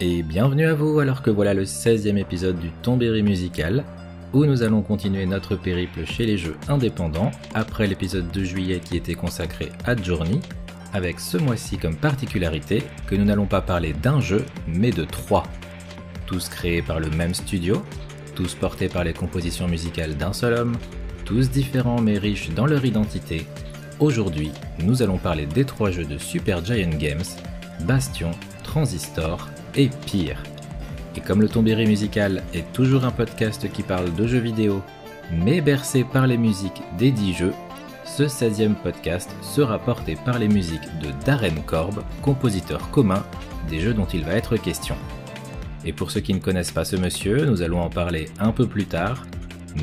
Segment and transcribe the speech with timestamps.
[0.00, 3.84] et bienvenue à vous alors que voilà le 16e épisode du Tombéry musical,
[4.32, 8.96] où nous allons continuer notre périple chez les jeux indépendants après l'épisode de juillet qui
[8.96, 10.40] était consacré à Journey,
[10.94, 15.42] avec ce mois-ci comme particularité que nous n'allons pas parler d'un jeu, mais de trois.
[16.24, 17.82] Tous créés par le même studio,
[18.34, 20.76] tous portés par les compositions musicales d'un seul homme,
[21.26, 23.46] tous différents mais riches dans leur identité.
[23.98, 24.50] Aujourd'hui,
[24.82, 27.20] nous allons parler des trois jeux de Super Giant Games,
[27.86, 28.30] Bastion,
[28.64, 30.42] Transistor et pire.
[31.16, 34.82] Et comme le Tombéry musical est toujours un podcast qui parle de jeux vidéo,
[35.32, 37.54] mais bercé par les musiques des 10 jeux,
[38.04, 43.24] ce 16e podcast sera porté par les musiques de Darren Korb, compositeur commun
[43.68, 44.96] des jeux dont il va être question.
[45.84, 48.66] Et pour ceux qui ne connaissent pas ce monsieur, nous allons en parler un peu
[48.66, 49.24] plus tard,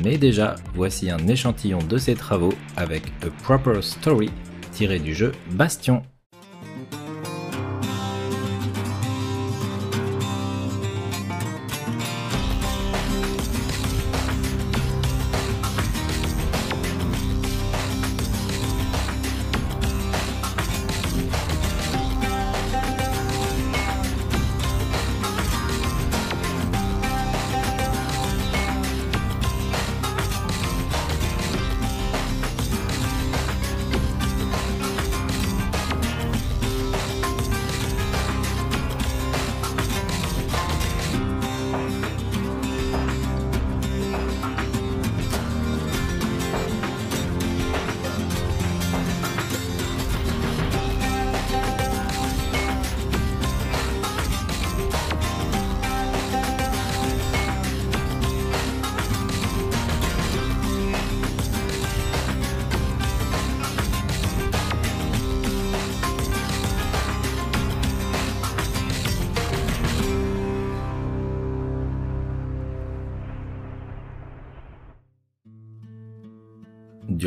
[0.04, 4.30] mais déjà, voici un échantillon de ses travaux avec A Proper Story
[4.72, 6.02] tiré du jeu Bastion.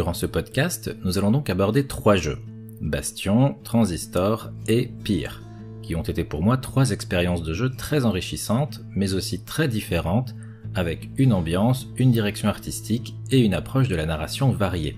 [0.01, 2.39] Durant ce podcast, nous allons donc aborder trois jeux,
[2.81, 5.44] Bastion, Transistor et Pire,
[5.84, 10.34] qui ont été pour moi trois expériences de jeu très enrichissantes, mais aussi très différentes,
[10.73, 14.97] avec une ambiance, une direction artistique et une approche de la narration variée.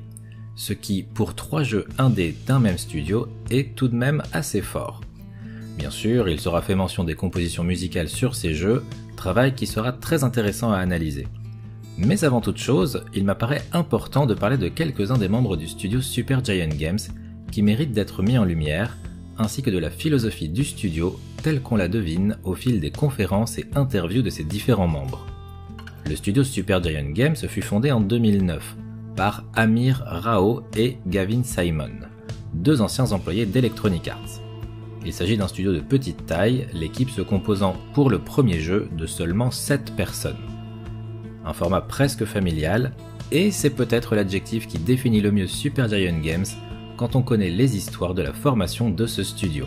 [0.56, 5.02] Ce qui, pour trois jeux indés d'un même studio, est tout de même assez fort.
[5.78, 8.86] Bien sûr, il sera fait mention des compositions musicales sur ces jeux,
[9.18, 11.28] travail qui sera très intéressant à analyser.
[11.98, 16.02] Mais avant toute chose, il m'apparaît important de parler de quelques-uns des membres du studio
[16.02, 17.00] Super Giant Games
[17.52, 18.98] qui méritent d'être mis en lumière,
[19.38, 23.60] ainsi que de la philosophie du studio telle qu'on la devine au fil des conférences
[23.60, 25.28] et interviews de ses différents membres.
[26.10, 28.76] Le studio Super Giant Games fut fondé en 2009
[29.16, 31.92] par Amir Rao et Gavin Simon,
[32.56, 34.42] deux anciens employés d'Electronic Arts.
[35.06, 39.06] Il s'agit d'un studio de petite taille, l'équipe se composant pour le premier jeu de
[39.06, 40.53] seulement 7 personnes
[41.46, 42.92] un format presque familial,
[43.32, 46.46] et c'est peut-être l'adjectif qui définit le mieux Super Giant Games
[46.98, 49.66] quand on connaît les histoires de la formation de ce studio.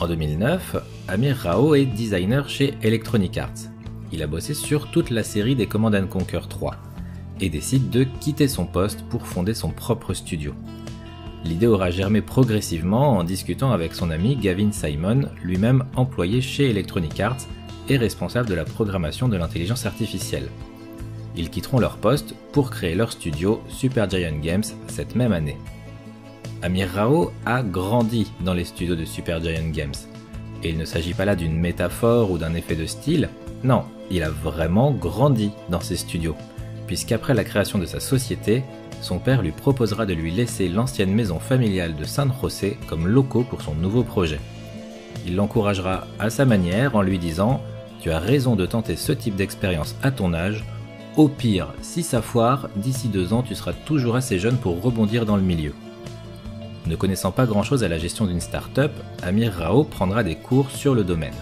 [0.00, 0.76] En 2009,
[1.08, 3.68] Amir Rao est designer chez Electronic Arts.
[4.12, 6.76] Il a bossé sur toute la série des Command Conquer 3
[7.40, 10.54] et décide de quitter son poste pour fonder son propre studio.
[11.44, 17.18] L'idée aura germé progressivement en discutant avec son ami Gavin Simon, lui-même employé chez Electronic
[17.18, 17.46] Arts
[17.88, 20.48] responsable de la programmation de l'intelligence artificielle.
[21.36, 25.56] Ils quitteront leur poste pour créer leur studio Super Giant Games cette même année.
[26.62, 29.94] Amir Rao a grandi dans les studios de Super Giant Games.
[30.62, 33.30] Et il ne s'agit pas là d'une métaphore ou d'un effet de style,
[33.64, 36.36] non, il a vraiment grandi dans ces studios,
[36.86, 38.62] puisqu'après la création de sa société,
[39.00, 43.44] son père lui proposera de lui laisser l'ancienne maison familiale de San José comme locaux
[43.48, 44.40] pour son nouveau projet.
[45.26, 47.60] Il l'encouragera à sa manière en lui disant
[48.00, 50.64] tu as raison de tenter ce type d'expérience à ton âge.
[51.16, 55.26] Au pire, si ça foire, d'ici deux ans, tu seras toujours assez jeune pour rebondir
[55.26, 55.74] dans le milieu.
[56.86, 58.92] Ne connaissant pas grand-chose à la gestion d'une start-up,
[59.22, 61.34] Amir Rao prendra des cours sur le domaine.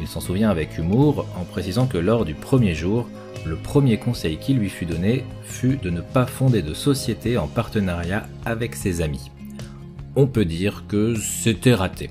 [0.00, 3.08] Il s'en souvient avec humour en précisant que lors du premier jour,
[3.46, 7.46] le premier conseil qui lui fut donné fut de ne pas fonder de société en
[7.46, 9.30] partenariat avec ses amis.
[10.16, 12.10] On peut dire que c'était raté.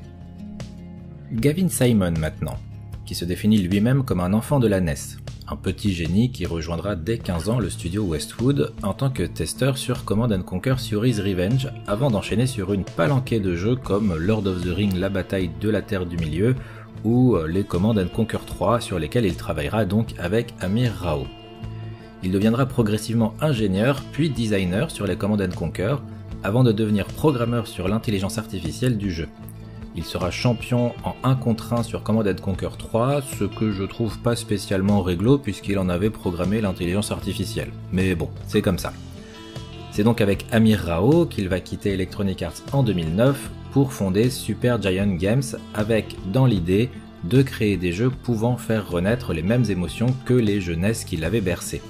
[1.33, 2.59] Gavin Simon maintenant
[3.07, 6.95] qui se définit lui-même comme un enfant de la NES, un petit génie qui rejoindra
[6.95, 11.69] dès 15 ans le studio Westwood en tant que testeur sur Command Conquer Fury's Revenge
[11.87, 15.69] avant d'enchaîner sur une palanquée de jeux comme Lord of the Ring La bataille de
[15.69, 16.55] la Terre du Milieu
[17.03, 21.25] ou les Command Conquer 3 sur lesquels il travaillera donc avec Amir Rao.
[22.21, 25.95] Il deviendra progressivement ingénieur puis designer sur les Command Conquer
[26.43, 29.27] avant de devenir programmeur sur l'intelligence artificielle du jeu.
[29.95, 34.17] Il sera champion en 1 contre 1 sur Command Conquer 3, ce que je trouve
[34.19, 37.71] pas spécialement réglo puisqu'il en avait programmé l'intelligence artificielle.
[37.91, 38.91] Mais bon, c'est comme ça.
[39.91, 44.81] C'est donc avec Amir Rao qu'il va quitter Electronic Arts en 2009 pour fonder Super
[44.81, 45.43] Giant Games
[45.75, 46.89] avec, dans l'idée,
[47.23, 51.41] de créer des jeux pouvant faire renaître les mêmes émotions que les jeunesses qui l'avaient
[51.41, 51.81] bercé.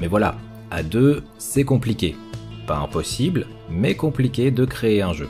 [0.00, 0.36] Mais voilà,
[0.70, 2.16] à deux, c'est compliqué.
[2.66, 5.28] Pas impossible, mais compliqué de créer un jeu.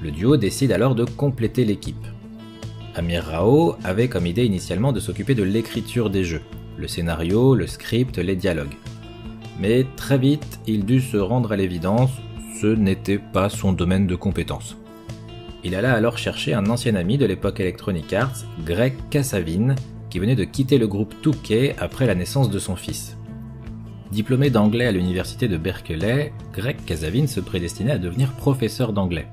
[0.00, 2.06] Le duo décide alors de compléter l'équipe.
[2.94, 6.42] Amir Rao avait comme idée initialement de s'occuper de l'écriture des jeux,
[6.76, 8.76] le scénario, le script, les dialogues.
[9.60, 12.10] Mais très vite, il dut se rendre à l'évidence,
[12.60, 14.76] ce n'était pas son domaine de compétence.
[15.64, 19.74] Il alla alors chercher un ancien ami de l'époque Electronic Arts, Greg Kasavin,
[20.10, 23.16] qui venait de quitter le groupe Touquet après la naissance de son fils.
[24.12, 29.26] Diplômé d'anglais à l'université de Berkeley, Greg Kasavin se prédestinait à devenir professeur d'anglais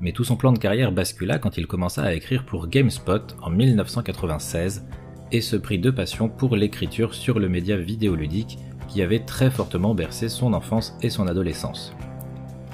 [0.00, 3.50] mais tout son plan de carrière bascula quand il commença à écrire pour GameSpot en
[3.50, 4.84] 1996
[5.32, 8.58] et se prit de passion pour l'écriture sur le média vidéoludique
[8.88, 11.94] qui avait très fortement bercé son enfance et son adolescence.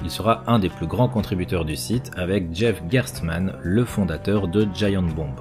[0.02, 4.66] Il sera un des plus grands contributeurs du site avec Jeff Gerstmann, le fondateur de
[4.74, 5.34] Giant Bomb.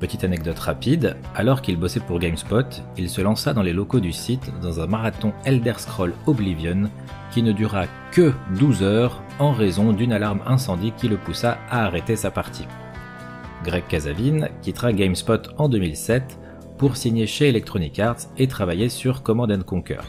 [0.00, 4.12] Petite anecdote rapide, alors qu'il bossait pour GameSpot, il se lança dans les locaux du
[4.12, 6.90] site dans un marathon Elder Scroll Oblivion
[7.30, 11.84] qui ne dura que 12 heures en raison d'une alarme incendie qui le poussa à
[11.84, 12.66] arrêter sa partie.
[13.64, 16.38] Greg Casavin quittera GameSpot en 2007
[16.78, 20.00] pour signer chez Electronic Arts et travailler sur Command Conquer,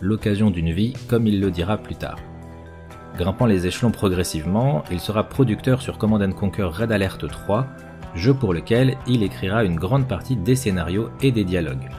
[0.00, 2.18] l'occasion d'une vie comme il le dira plus tard.
[3.16, 7.66] Grimpant les échelons progressivement, il sera producteur sur Command Conquer Red Alert 3,
[8.14, 11.90] jeu pour lequel il écrira une grande partie des scénarios et des dialogues.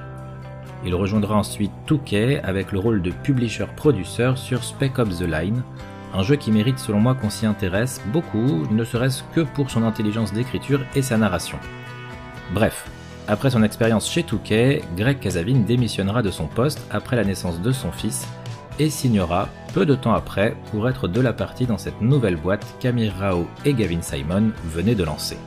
[0.86, 5.64] Il rejoindra ensuite Touquet avec le rôle de publisher-producer sur Spec Ops The Line,
[6.14, 9.84] un jeu qui mérite selon moi qu'on s'y intéresse beaucoup, ne serait-ce que pour son
[9.84, 11.58] intelligence d'écriture et sa narration.
[12.54, 12.86] Bref,
[13.28, 17.72] après son expérience chez Touquet, Greg Casavin démissionnera de son poste après la naissance de
[17.72, 18.28] son fils
[18.80, 22.66] et signera peu de temps après pour être de la partie dans cette nouvelle boîte
[22.80, 25.38] qu'Amir Rao et Gavin Simon venaient de lancer.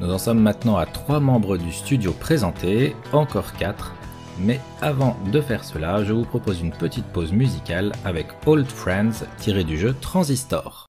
[0.00, 3.94] Nous en sommes maintenant à trois membres du studio présentés, encore quatre,
[4.38, 9.24] mais avant de faire cela, je vous propose une petite pause musicale avec Old Friends
[9.38, 10.83] tiré du jeu Transistor.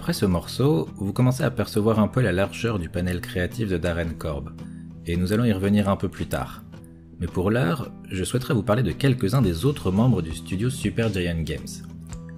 [0.00, 3.76] Après ce morceau, vous commencez à percevoir un peu la largeur du panel créatif de
[3.76, 4.48] Darren Korb,
[5.04, 6.62] et nous allons y revenir un peu plus tard.
[7.20, 11.12] Mais pour l'heure, je souhaiterais vous parler de quelques-uns des autres membres du studio Super
[11.12, 11.68] Giant Games.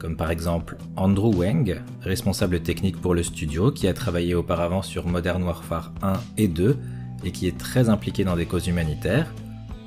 [0.00, 5.07] Comme par exemple Andrew Weng, responsable technique pour le studio, qui a travaillé auparavant sur
[5.07, 6.76] Modern Warfare 1 et 2
[7.23, 9.33] et qui est très impliqué dans des causes humanitaires,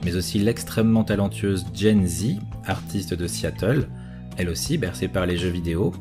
[0.06, 3.90] mais aussi l'extrêmement talentueuse Gen Z, artiste de Seattle,
[4.38, 5.94] elle aussi bercée par les jeux vidéo,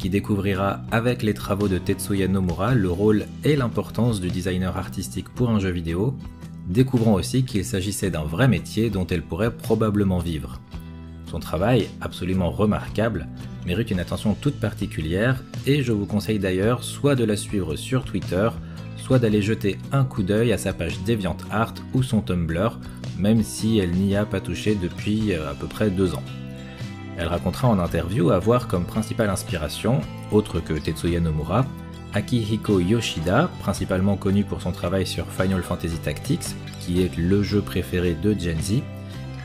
[0.00, 5.28] qui découvrira avec les travaux de Tetsuya Nomura le rôle et l'importance du designer artistique
[5.28, 6.16] pour un jeu vidéo,
[6.66, 10.58] découvrant aussi qu'il s'agissait d'un vrai métier dont elle pourrait probablement vivre.
[11.30, 13.28] Son travail, absolument remarquable,
[13.66, 18.04] mérite une attention toute particulière et je vous conseille d'ailleurs soit de la suivre sur
[18.04, 18.48] Twitter,
[18.96, 22.78] soit d'aller jeter un coup d'œil à sa page DeviantArt ou son Tumblr,
[23.18, 26.22] même si elle n'y a pas touché depuis euh, à peu près deux ans.
[27.20, 30.00] Elle racontera en interview avoir comme principale inspiration,
[30.32, 31.66] autre que Tetsuya Nomura,
[32.14, 37.60] Akihiko Yoshida, principalement connu pour son travail sur Final Fantasy Tactics, qui est le jeu
[37.60, 38.80] préféré de Gen Z,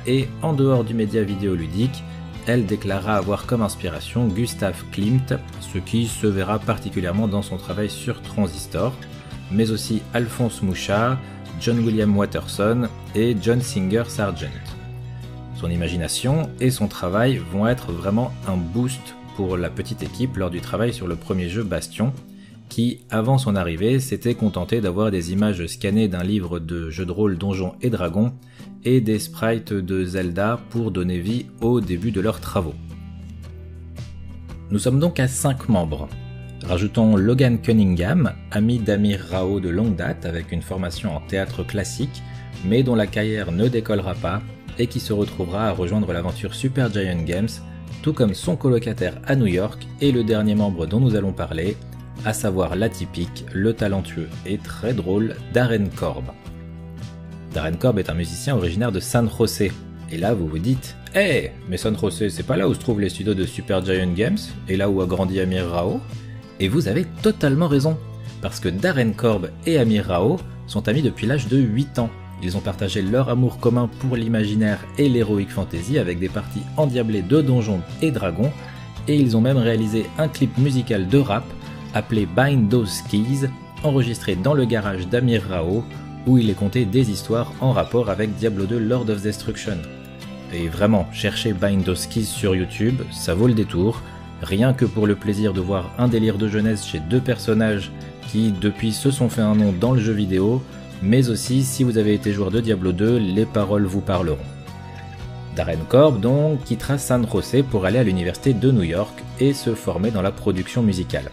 [0.08, 2.02] et en dehors du média vidéoludique,
[2.48, 7.90] elle déclara avoir comme inspiration Gustav Klimt, ce qui se verra particulièrement dans son travail
[7.90, 8.94] sur Transistor,
[9.52, 11.18] mais aussi Alphonse Mouchard,
[11.60, 14.75] John William Watterson et John Singer Sargent.
[15.66, 20.52] Son imagination et son travail vont être vraiment un boost pour la petite équipe lors
[20.52, 22.14] du travail sur le premier jeu Bastion,
[22.70, 27.12] qui, avant son arrivée, s'était contenté d'avoir des images scannées d'un livre de jeux de
[27.12, 28.32] rôle Donjons et Dragons
[28.84, 32.76] et des sprites de Zelda pour donner vie au début de leurs travaux.
[34.70, 36.08] Nous sommes donc à 5 membres.
[36.64, 42.22] Rajoutons Logan Cunningham, ami d'Amir Rao de longue date avec une formation en théâtre classique,
[42.66, 44.44] mais dont la carrière ne décollera pas
[44.80, 47.50] et qui se retrouvera à rejoindre l'aventure Super Giant Games,
[48.02, 51.78] tout comme son colocataire à New York et le dernier membre dont nous allons parler,
[52.24, 56.26] à savoir l'atypique, le talentueux et très drôle Darren Korb.
[57.54, 59.70] Darren Korb est un musicien originaire de San Jose.
[60.12, 62.80] Et là, vous vous dites, hé, hey, mais San Jose, c'est pas là où se
[62.80, 66.00] trouvent les studios de Super Giant Games et là où a grandi Amir Rao?
[66.60, 67.98] Et vous avez totalement raison,
[68.42, 72.10] parce que Darren Korb et Amir Rao sont amis depuis l'âge de 8 ans.
[72.46, 77.24] Ils ont partagé leur amour commun pour l'imaginaire et l'heroic fantasy avec des parties endiablées
[77.24, 78.52] de donjons et dragons,
[79.08, 81.44] et ils ont même réalisé un clip musical de rap
[81.96, 83.50] appelé Bind Those Keys,
[83.84, 85.84] enregistré dans le garage d'Amir Rao,
[86.28, 89.78] où il est conté des histoires en rapport avec Diablo 2 Lord of Destruction.
[90.54, 94.04] Et vraiment, chercher Bind Those Keys sur YouTube, ça vaut le détour,
[94.44, 97.92] rien que pour le plaisir de voir un délire de jeunesse chez deux personnages
[98.28, 100.62] qui depuis se sont fait un nom dans le jeu vidéo,
[101.02, 104.38] mais aussi si vous avez été joueur de Diablo 2, les paroles vous parleront.
[105.56, 109.74] Darren Korb donc quittera San Jose pour aller à l'université de New York et se
[109.74, 111.32] former dans la production musicale.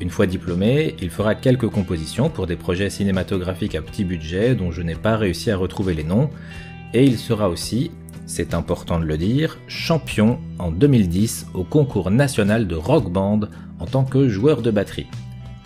[0.00, 4.70] Une fois diplômé, il fera quelques compositions pour des projets cinématographiques à petit budget dont
[4.70, 6.30] je n'ai pas réussi à retrouver les noms,
[6.94, 7.90] et il sera aussi,
[8.24, 13.40] c'est important de le dire, champion en 2010 au concours national de rock band
[13.78, 15.08] en tant que joueur de batterie.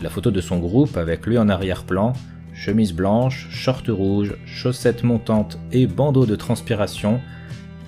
[0.03, 2.15] La photo de son groupe avec lui en arrière-plan,
[2.55, 7.21] chemise blanche, short rouge, chaussettes montantes et bandeau de transpiration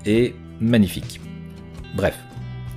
[0.04, 1.20] est magnifique.
[1.94, 2.18] Bref,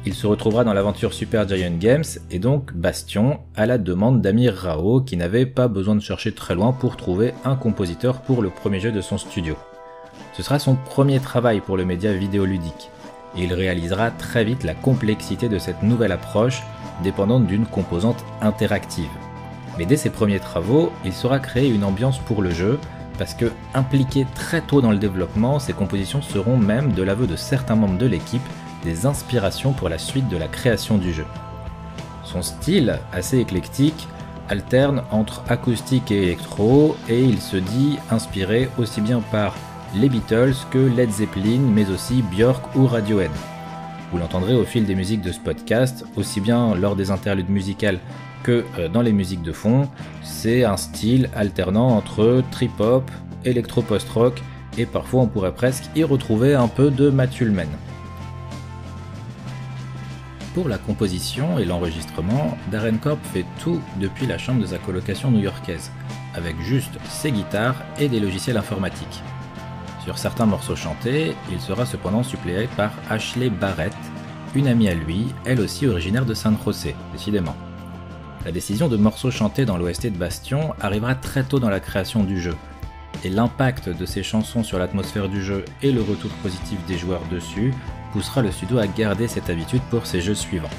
[0.05, 4.55] il se retrouvera dans l'aventure Super Giant Games et donc Bastion à la demande d'Amir
[4.55, 8.50] Rao qui n'avait pas besoin de chercher très loin pour trouver un compositeur pour le
[8.50, 9.58] premier jeu de son studio.
[10.34, 12.89] Ce sera son premier travail pour le média vidéoludique
[13.36, 16.63] et il réalisera très vite la complexité de cette nouvelle approche
[17.03, 19.10] dépendante d'une composante interactive.
[19.79, 22.77] Mais dès ses premiers travaux, il saura créer une ambiance pour le jeu
[23.17, 27.38] parce que impliqué très tôt dans le développement, ses compositions seront même, de l'aveu de
[27.38, 28.41] certains membres de l'équipe,
[28.83, 31.25] des inspirations pour la suite de la création du jeu.
[32.25, 34.09] Son style, assez éclectique,
[34.50, 39.55] alterne entre acoustique et électro, et il se dit inspiré aussi bien par
[39.95, 43.31] les Beatles que Led Zeppelin, mais aussi Björk ou Radiohead.
[44.12, 48.00] Vous l'entendrez au fil des musiques de ce podcast, aussi bien lors des interludes musicales
[48.50, 49.88] euh, dans les musiques de fond.
[50.24, 53.10] C'est un style alternant entre trip-hop,
[53.46, 54.41] électro-post-rock,
[54.77, 57.32] et parfois on pourrait presque y retrouver un peu de Matt
[60.60, 65.32] pour la composition et l'enregistrement, Darren Korb fait tout depuis la chambre de sa colocation
[65.32, 65.91] new-yorkaise,
[66.36, 69.24] avec juste ses guitares et des logiciels informatiques.
[70.03, 73.96] Sur certains morceaux chantés, il sera cependant suppléé par Ashley Barrett,
[74.53, 77.56] une amie à lui, elle aussi originaire de San José, décidément.
[78.46, 82.24] La décision de morceaux chantés dans l'OST de Bastion arrivera très tôt dans la création
[82.24, 82.55] du jeu,
[83.25, 87.22] et l'impact de ces chansons sur l'atmosphère du jeu et le retour positif des joueurs
[87.29, 87.74] dessus
[88.13, 90.69] poussera le studio à garder cette habitude pour ses jeux suivants.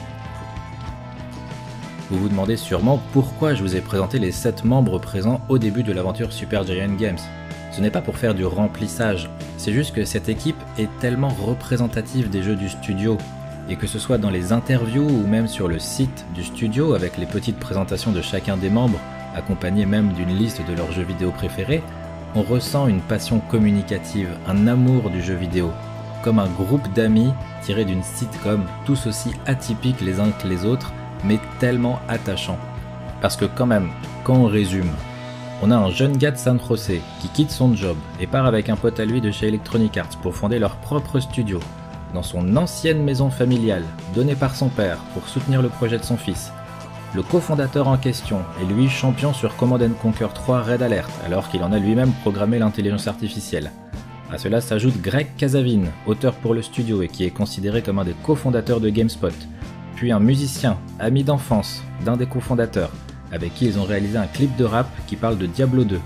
[2.08, 5.82] Vous vous demandez sûrement pourquoi je vous ai présenté les 7 membres présents au début
[5.82, 7.18] de l'aventure Super Giant Games.
[7.72, 12.30] Ce n'est pas pour faire du remplissage, c'est juste que cette équipe est tellement représentative
[12.30, 13.18] des jeux du studio,
[13.70, 17.16] et que ce soit dans les interviews ou même sur le site du studio avec
[17.16, 18.98] les petites présentations de chacun des membres,
[19.36, 21.82] accompagnées même d'une liste de leurs jeux vidéo préférés,
[22.34, 25.70] on ressent une passion communicative, un amour du jeu vidéo,
[26.22, 30.92] comme un groupe d'amis tiré d'une sitcom tous aussi atypiques les uns que les autres,
[31.24, 32.58] mais tellement attachants.
[33.20, 33.90] Parce que quand même,
[34.24, 34.90] quand on résume,
[35.62, 38.68] on a un jeune gars de San José qui quitte son job et part avec
[38.68, 41.60] un pote à lui de chez Electronic Arts pour fonder leur propre studio,
[42.14, 46.16] dans son ancienne maison familiale, donnée par son père pour soutenir le projet de son
[46.16, 46.52] fils.
[47.14, 51.62] Le cofondateur en question est lui champion sur Command Conquer 3 Red Alert, alors qu'il
[51.64, 53.72] en a lui-même programmé l'intelligence artificielle.
[54.32, 58.04] À cela s'ajoute Greg Casavin, auteur pour le studio et qui est considéré comme un
[58.04, 59.34] des cofondateurs de GameSpot,
[59.96, 62.92] puis un musicien, ami d'enfance d'un des cofondateurs,
[63.32, 66.00] avec qui ils ont réalisé un clip de rap qui parle de Diablo 2,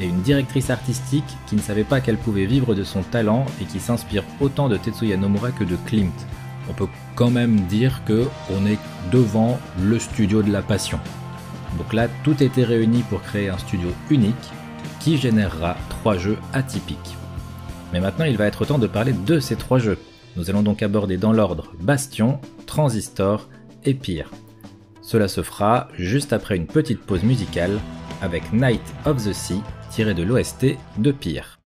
[0.00, 3.64] et une directrice artistique qui ne savait pas qu'elle pouvait vivre de son talent et
[3.64, 6.14] qui s'inspire autant de Tetsuya Nomura que de Klimt.
[6.68, 8.78] On peut quand même dire que on est
[9.12, 10.98] devant le studio de la passion.
[11.78, 14.34] Donc là, tout était réuni pour créer un studio unique
[15.00, 17.16] qui générera trois jeux atypiques.
[17.92, 19.98] Mais maintenant, il va être temps de parler de ces trois jeux.
[20.36, 23.48] Nous allons donc aborder dans l'ordre Bastion, Transistor
[23.84, 24.30] et Pyre.
[25.02, 27.78] Cela se fera juste après une petite pause musicale
[28.22, 29.60] avec Night of the Sea
[29.94, 31.60] tiré de l'OST de Pyre.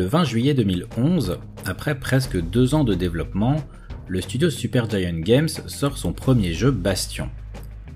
[0.00, 3.56] Le 20 juillet 2011, après presque deux ans de développement,
[4.08, 7.28] le studio Supergiant Games sort son premier jeu Bastion.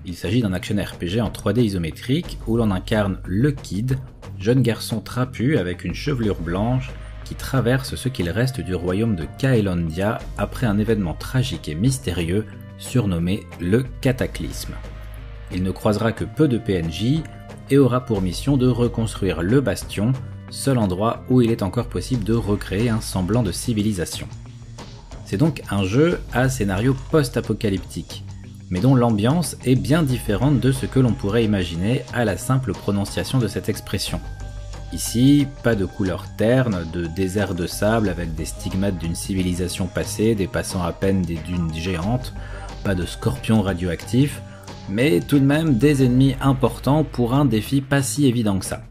[0.05, 3.97] Il s'agit d'un action RPG en 3D isométrique où l'on incarne le Kid,
[4.37, 6.91] jeune garçon trapu avec une chevelure blanche
[7.23, 12.45] qui traverse ce qu'il reste du royaume de Kaelandia après un événement tragique et mystérieux
[12.77, 14.75] surnommé le Cataclysme.
[15.51, 17.23] Il ne croisera que peu de PNJ
[17.71, 20.13] et aura pour mission de reconstruire le bastion
[20.49, 24.27] seul endroit où il est encore possible de recréer un semblant de civilisation.
[25.25, 28.23] C'est donc un jeu à scénario post-apocalyptique,
[28.69, 32.73] mais dont l'ambiance est bien différente de ce que l'on pourrait imaginer à la simple
[32.73, 34.19] prononciation de cette expression.
[34.93, 40.35] Ici, pas de couleurs ternes, de désert de sable avec des stigmates d'une civilisation passée
[40.35, 42.33] dépassant à peine des dunes géantes,
[42.83, 44.41] pas de scorpions radioactifs,
[44.87, 48.83] mais tout de même des ennemis importants pour un défi pas si évident que ça.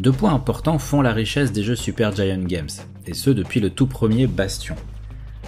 [0.00, 2.70] Deux points importants font la richesse des jeux Super Giant Games,
[3.06, 4.74] et ce depuis le tout premier Bastion.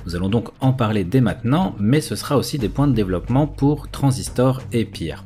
[0.04, 3.46] Nous allons donc en parler dès maintenant, mais ce sera aussi des points de développement
[3.46, 5.24] pour Transistor et Pyre.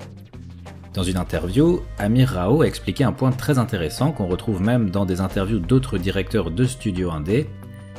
[0.94, 5.04] Dans une interview, Amir Rao a expliqué un point très intéressant qu'on retrouve même dans
[5.04, 7.48] des interviews d'autres directeurs de studios indé,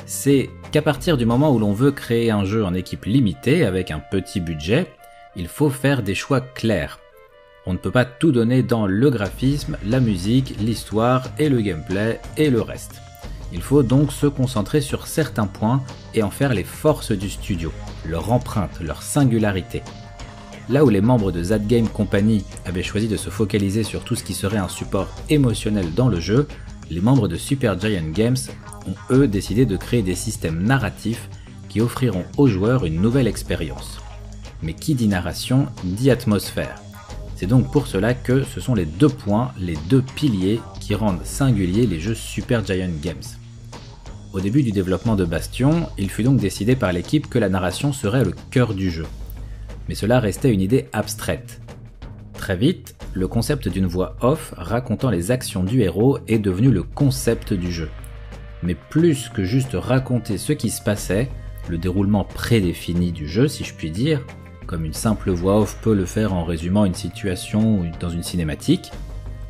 [0.06, 3.90] c'est qu'à partir du moment où l'on veut créer un jeu en équipe limitée avec
[3.90, 4.86] un petit budget,
[5.36, 6.98] il faut faire des choix clairs.
[7.68, 12.18] On ne peut pas tout donner dans le graphisme, la musique, l'histoire et le gameplay
[12.38, 13.02] et le reste.
[13.52, 15.82] Il faut donc se concentrer sur certains points
[16.14, 17.70] et en faire les forces du studio,
[18.06, 19.82] leur empreinte, leur singularité.
[20.70, 24.14] Là où les membres de That Game Company avaient choisi de se focaliser sur tout
[24.14, 26.48] ce qui serait un support émotionnel dans le jeu,
[26.90, 28.38] les membres de Super Giant Games
[28.86, 31.28] ont eux décidé de créer des systèmes narratifs
[31.68, 34.00] qui offriront aux joueurs une nouvelle expérience.
[34.62, 36.80] Mais qui dit narration dit atmosphère.
[37.38, 41.24] C'est donc pour cela que ce sont les deux points, les deux piliers qui rendent
[41.24, 43.22] singuliers les jeux Super Giant Games.
[44.32, 47.92] Au début du développement de Bastion, il fut donc décidé par l'équipe que la narration
[47.92, 49.06] serait le cœur du jeu.
[49.88, 51.60] Mais cela restait une idée abstraite.
[52.32, 56.82] Très vite, le concept d'une voix off racontant les actions du héros est devenu le
[56.82, 57.88] concept du jeu.
[58.64, 61.28] Mais plus que juste raconter ce qui se passait,
[61.68, 64.24] le déroulement prédéfini du jeu si je puis dire,
[64.68, 68.92] comme une simple voix off peut le faire en résumant une situation dans une cinématique,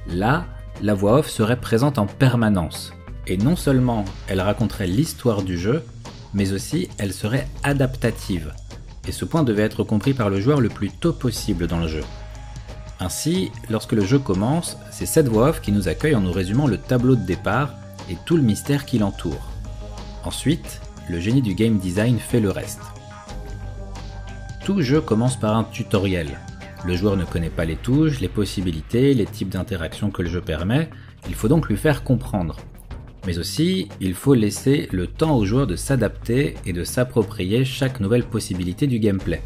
[0.07, 0.47] là,
[0.81, 2.95] la voix off serait présente en permanence.
[3.27, 5.83] Et non seulement elle raconterait l'histoire du jeu,
[6.33, 8.55] mais aussi elle serait adaptative.
[9.09, 11.89] Et ce point devait être compris par le joueur le plus tôt possible dans le
[11.89, 12.05] jeu.
[13.01, 16.69] Ainsi, lorsque le jeu commence, c'est cette voix off qui nous accueille en nous résumant
[16.69, 17.75] le tableau de départ
[18.09, 19.51] et tout le mystère qui l'entoure.
[20.25, 22.83] Ensuite, le génie du game design fait le reste.
[24.69, 26.39] Tout jeu commence par un tutoriel.
[26.85, 30.43] Le joueur ne connaît pas les touches, les possibilités, les types d'interactions que le jeu
[30.43, 30.91] permet,
[31.27, 32.59] il faut donc lui faire comprendre.
[33.27, 37.99] Mais aussi, il faut laisser le temps au joueur de s'adapter et de s'approprier chaque
[37.99, 39.41] nouvelle possibilité du gameplay.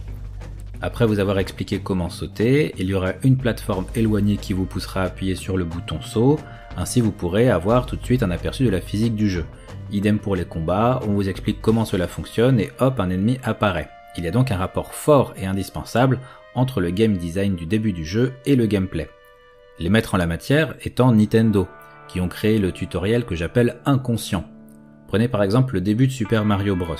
[0.80, 5.02] Après vous avoir expliqué comment sauter, il y aura une plateforme éloignée qui vous poussera
[5.02, 6.40] à appuyer sur le bouton saut,
[6.76, 9.44] ainsi vous pourrez avoir tout de suite un aperçu de la physique du jeu.
[9.92, 13.88] Idem pour les combats, on vous explique comment cela fonctionne et hop, un ennemi apparaît.
[14.16, 16.20] Il y a donc un rapport fort et indispensable
[16.54, 19.08] entre le game design du début du jeu et le gameplay.
[19.78, 21.66] Les maîtres en la matière étant Nintendo,
[22.08, 24.44] qui ont créé le tutoriel que j'appelle inconscient.
[25.08, 26.96] Prenez par exemple le début de Super Mario Bros.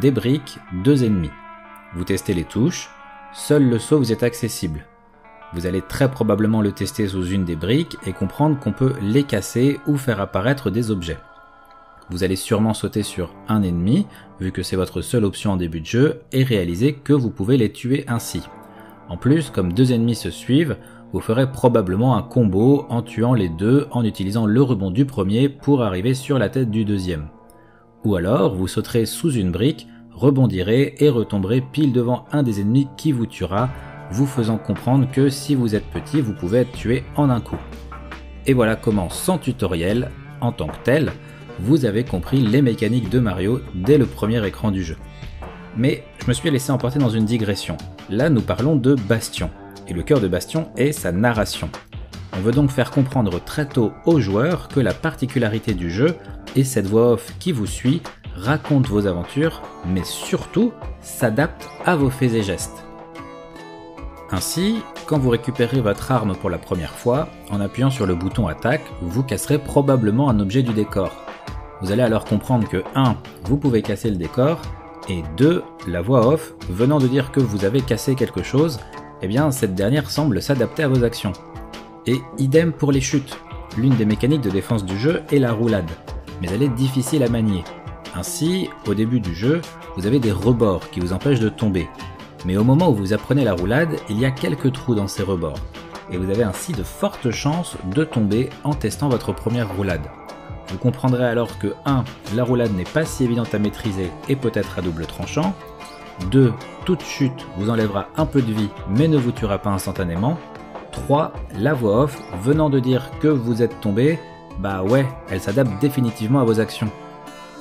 [0.00, 1.32] Des briques, deux ennemis.
[1.94, 2.90] Vous testez les touches,
[3.32, 4.86] seul le saut vous est accessible.
[5.52, 9.24] Vous allez très probablement le tester sous une des briques et comprendre qu'on peut les
[9.24, 11.18] casser ou faire apparaître des objets.
[12.10, 14.06] Vous allez sûrement sauter sur un ennemi,
[14.40, 17.56] vu que c'est votre seule option en début de jeu, et réaliser que vous pouvez
[17.56, 18.42] les tuer ainsi.
[19.08, 20.76] En plus, comme deux ennemis se suivent,
[21.12, 25.48] vous ferez probablement un combo en tuant les deux en utilisant le rebond du premier
[25.48, 27.28] pour arriver sur la tête du deuxième.
[28.04, 32.88] Ou alors, vous sauterez sous une brique, rebondirez et retomberez pile devant un des ennemis
[32.96, 33.68] qui vous tuera,
[34.10, 37.58] vous faisant comprendre que si vous êtes petit, vous pouvez être tué en un coup.
[38.46, 41.12] Et voilà comment, sans tutoriel, en tant que tel,
[41.60, 44.96] vous avez compris les mécaniques de Mario dès le premier écran du jeu.
[45.76, 47.76] Mais je me suis laissé emporter dans une digression.
[48.08, 49.50] Là, nous parlons de Bastion.
[49.86, 51.68] Et le cœur de Bastion est sa narration.
[52.36, 56.16] On veut donc faire comprendre très tôt aux joueurs que la particularité du jeu
[56.56, 58.02] est cette voix off qui vous suit,
[58.34, 62.84] raconte vos aventures, mais surtout s'adapte à vos faits et gestes.
[64.30, 68.46] Ainsi, quand vous récupérez votre arme pour la première fois, en appuyant sur le bouton
[68.46, 71.29] attaque, vous casserez probablement un objet du décor.
[71.82, 73.16] Vous allez alors comprendre que 1.
[73.44, 74.60] Vous pouvez casser le décor,
[75.08, 75.62] et 2.
[75.88, 78.78] La voix off, venant de dire que vous avez cassé quelque chose,
[79.22, 81.32] eh bien cette dernière semble s'adapter à vos actions.
[82.06, 83.38] Et idem pour les chutes.
[83.76, 85.90] L'une des mécaniques de défense du jeu est la roulade.
[86.40, 87.64] mais elle est difficile à manier.
[88.14, 89.60] Ainsi, au début du jeu,
[89.96, 91.86] vous avez des rebords qui vous empêchent de tomber.
[92.46, 95.22] Mais au moment où vous apprenez la roulade, il y a quelques trous dans ces
[95.22, 95.60] rebords.
[96.10, 100.08] Et vous avez ainsi de fortes chances de tomber en testant votre première roulade.
[100.70, 102.04] Vous comprendrez alors que 1.
[102.34, 105.54] La roulade n'est pas si évidente à maîtriser et peut-être à double tranchant.
[106.30, 106.52] 2.
[106.84, 110.38] Toute chute vous enlèvera un peu de vie mais ne vous tuera pas instantanément.
[110.92, 111.32] 3.
[111.58, 114.18] La voix off venant de dire que vous êtes tombé,
[114.58, 116.90] bah ouais, elle s'adapte définitivement à vos actions.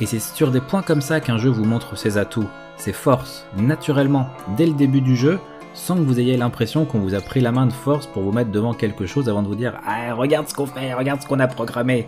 [0.01, 3.45] Et c'est sur des points comme ça qu'un jeu vous montre ses atouts, ses forces,
[3.57, 5.39] naturellement, dès le début du jeu,
[5.73, 8.31] sans que vous ayez l'impression qu'on vous a pris la main de force pour vous
[8.31, 11.27] mettre devant quelque chose avant de vous dire Ah, regarde ce qu'on fait, regarde ce
[11.27, 12.07] qu'on a programmé.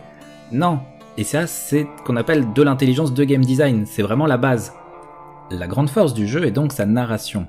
[0.51, 0.79] Non.
[1.17, 4.73] Et ça, c'est ce qu'on appelle de l'intelligence de game design, c'est vraiment la base.
[5.49, 7.47] La grande force du jeu est donc sa narration.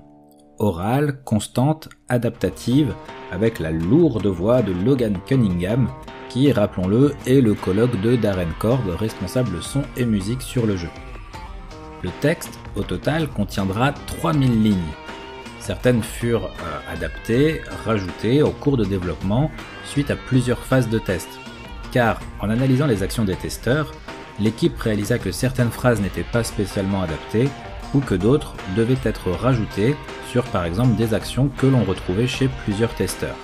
[0.59, 2.95] Orale, constante, adaptative,
[3.31, 5.89] avec la lourde voix de Logan Cunningham,
[6.29, 10.91] qui, rappelons-le, est le colloque de Darren Korb, responsable son et musique sur le jeu.
[12.03, 14.77] Le texte, au total, contiendra 3000 lignes.
[15.61, 19.51] Certaines furent euh, adaptées, rajoutées au cours de développement
[19.85, 21.29] suite à plusieurs phases de test.
[21.93, 23.93] Car, en analysant les actions des testeurs,
[24.41, 27.49] l'équipe réalisa que certaines phrases n'étaient pas spécialement adaptées
[27.95, 29.95] ou que d'autres devaient être rajoutées
[30.31, 33.37] sur par exemple des actions que l'on retrouvait chez plusieurs testeurs.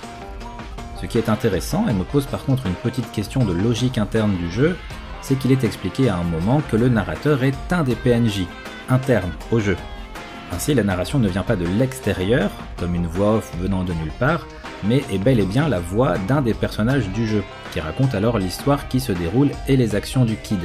[0.99, 4.35] Ce qui est intéressant et me pose par contre une petite question de logique interne
[4.35, 4.75] du jeu,
[5.21, 8.47] c'est qu'il est expliqué à un moment que le narrateur est un des PNJ,
[8.89, 9.77] interne au jeu.
[10.51, 14.11] Ainsi, la narration ne vient pas de l'extérieur, comme une voix off venant de nulle
[14.17, 14.47] part,
[14.83, 18.37] mais est bel et bien la voix d'un des personnages du jeu, qui raconte alors
[18.37, 20.59] l'histoire qui se déroule et les actions du Kid.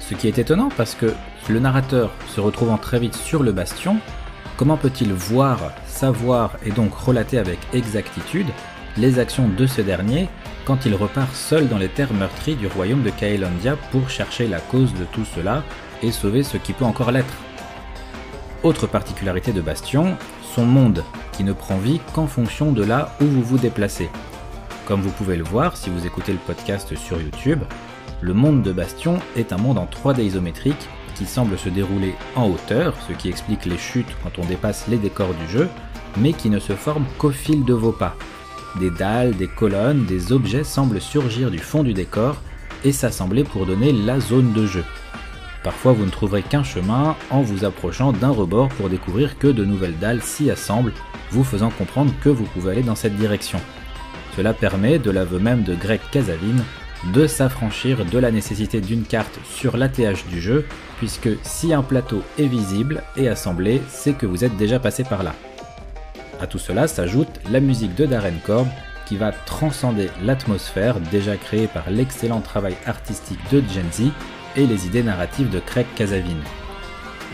[0.00, 1.14] Ce qui est étonnant parce que
[1.48, 3.98] le narrateur se retrouvant très vite sur le bastion,
[4.56, 8.46] comment peut-il voir, savoir et donc relater avec exactitude
[8.96, 10.28] les actions de ce dernier
[10.64, 14.60] quand il repart seul dans les terres meurtries du royaume de Kaelandia pour chercher la
[14.60, 15.62] cause de tout cela
[16.02, 17.34] et sauver ce qui peut encore l'être?
[18.62, 20.16] Autre particularité de Bastion,
[20.54, 24.08] son monde, qui ne prend vie qu'en fonction de là où vous vous déplacez.
[24.86, 27.60] Comme vous pouvez le voir si vous écoutez le podcast sur YouTube,
[28.20, 32.50] le monde de Bastion est un monde en 3D isométrique qui semble se dérouler en
[32.50, 35.70] hauteur, ce qui explique les chutes quand on dépasse les décors du jeu,
[36.18, 38.14] mais qui ne se forme qu'au fil de vos pas.
[38.78, 42.36] Des dalles, des colonnes, des objets semblent surgir du fond du décor
[42.84, 44.84] et s'assembler pour donner la zone de jeu.
[45.62, 49.64] Parfois vous ne trouverez qu'un chemin en vous approchant d'un rebord pour découvrir que de
[49.64, 50.92] nouvelles dalles s'y assemblent,
[51.30, 53.60] vous faisant comprendre que vous pouvez aller dans cette direction.
[54.36, 56.62] Cela permet, de l'aveu même de Greg Casavine,
[57.12, 60.64] de s'affranchir de la nécessité d'une carte sur l'ATH du jeu,
[60.98, 65.22] puisque si un plateau est visible et assemblé, c'est que vous êtes déjà passé par
[65.22, 65.34] là.
[66.40, 68.66] À tout cela s'ajoute la musique de Darren Korb
[69.06, 74.10] qui va transcender l'atmosphère déjà créée par l'excellent travail artistique de Gen Z
[74.56, 76.40] et les idées narratives de Craig Casavin.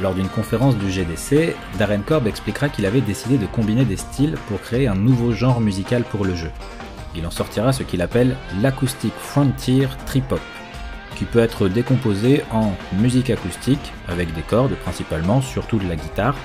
[0.02, 4.36] Lors d'une conférence du GDC, Darren Korb expliquera qu'il avait décidé de combiner des styles
[4.48, 6.50] pour créer un nouveau genre musical pour le jeu.
[7.14, 10.40] Il en sortira ce qu'il appelle l'acoustique frontier trip-hop,
[11.16, 16.36] qui peut être décomposé en musique acoustique, avec des cordes principalement, surtout de la guitare,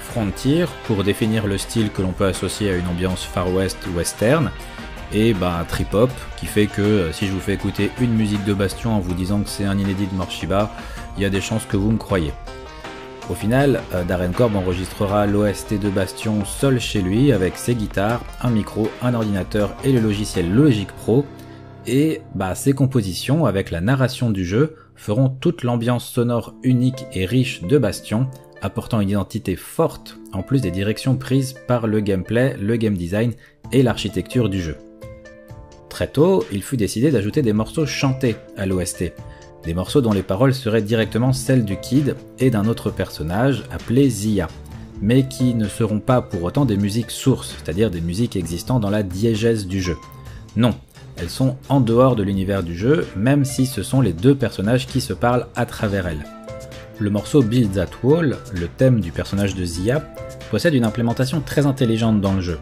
[0.00, 4.50] Frontier pour définir le style que l'on peut associer à une ambiance Far West western,
[5.12, 8.44] et bah, trip hop qui fait que euh, si je vous fais écouter une musique
[8.44, 10.70] de Bastion en vous disant que c'est un inédit de Morshiba,
[11.16, 12.32] il y a des chances que vous me croyez.
[13.30, 18.24] Au final, euh, Darren Korb enregistrera l'OST de Bastion seul chez lui avec ses guitares,
[18.40, 21.26] un micro, un ordinateur et le logiciel Logic Pro.
[21.86, 27.26] Et bah, ses compositions avec la narration du jeu feront toute l'ambiance sonore unique et
[27.26, 28.28] riche de Bastion
[28.62, 33.32] apportant une identité forte en plus des directions prises par le gameplay, le game design
[33.72, 34.76] et l'architecture du jeu.
[35.88, 39.12] Très tôt, il fut décidé d'ajouter des morceaux chantés à l'OST,
[39.68, 44.08] des morceaux dont les paroles seraient directement celles du Kid et d'un autre personnage appelé
[44.08, 44.48] Zia,
[45.02, 48.88] mais qui ne seront pas pour autant des musiques sources, c'est-à-dire des musiques existant dans
[48.88, 49.98] la diégèse du jeu.
[50.56, 50.74] Non,
[51.18, 54.86] elles sont en dehors de l'univers du jeu, même si ce sont les deux personnages
[54.86, 56.24] qui se parlent à travers elles.
[56.98, 60.00] Le morceau Build That Wall, le thème du personnage de Zia,
[60.50, 62.58] possède une implémentation très intelligente dans le jeu.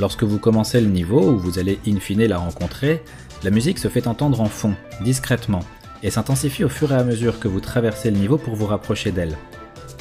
[0.00, 3.04] Lorsque vous commencez le niveau, où vous allez in fine la rencontrer,
[3.44, 5.60] la musique se fait entendre en fond, discrètement,
[6.04, 9.10] et s'intensifie au fur et à mesure que vous traversez le niveau pour vous rapprocher
[9.10, 9.36] d'elle.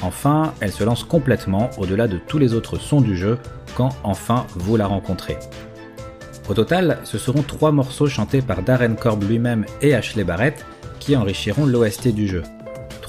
[0.04, 3.40] Enfin, elle se lance complètement au-delà de tous les autres sons du jeu
[3.76, 5.40] quand enfin vous la rencontrez.
[6.48, 10.64] Au total, ce seront trois morceaux chantés par Darren Korb lui-même et Ashley Barrett
[11.00, 12.44] qui enrichiront l'OST du jeu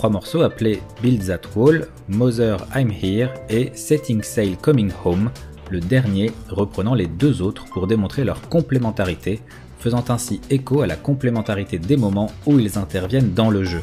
[0.04, 5.30] trois morceaux appelés Build That Wall, Mother I'm Here et Setting Sail Coming Home,
[5.70, 9.40] le dernier reprenant les deux autres pour démontrer leur complémentarité,
[9.84, 13.82] faisant ainsi écho à la complémentarité des moments où ils interviennent dans le jeu.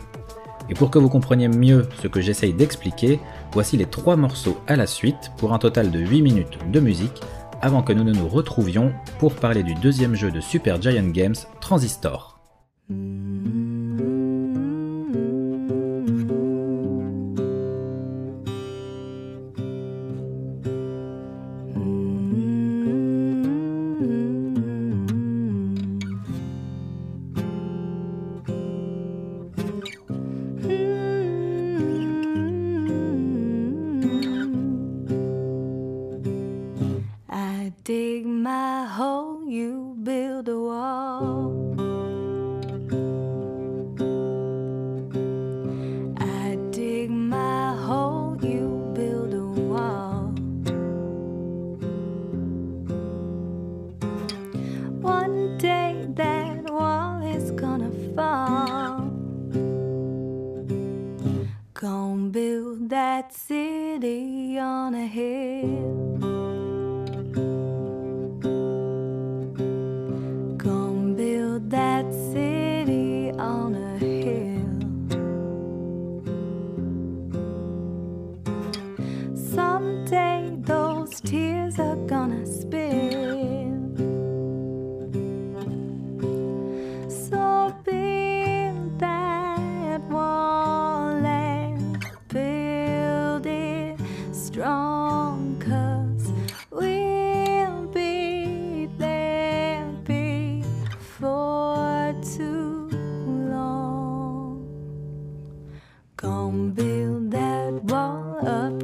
[0.67, 3.19] Et pour que vous compreniez mieux ce que j'essaye d'expliquer,
[3.53, 7.21] voici les trois morceaux à la suite pour un total de 8 minutes de musique
[7.61, 11.35] avant que nous ne nous retrouvions pour parler du deuxième jeu de Super Giant Games,
[11.59, 12.39] Transistor.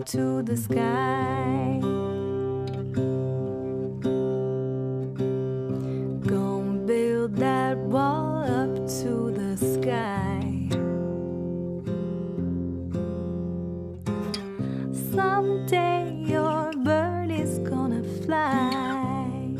[0.05, 1.79] to the sky.
[6.27, 10.69] Gonna build that wall up to the sky.
[15.11, 19.55] Someday your bird is gonna fly.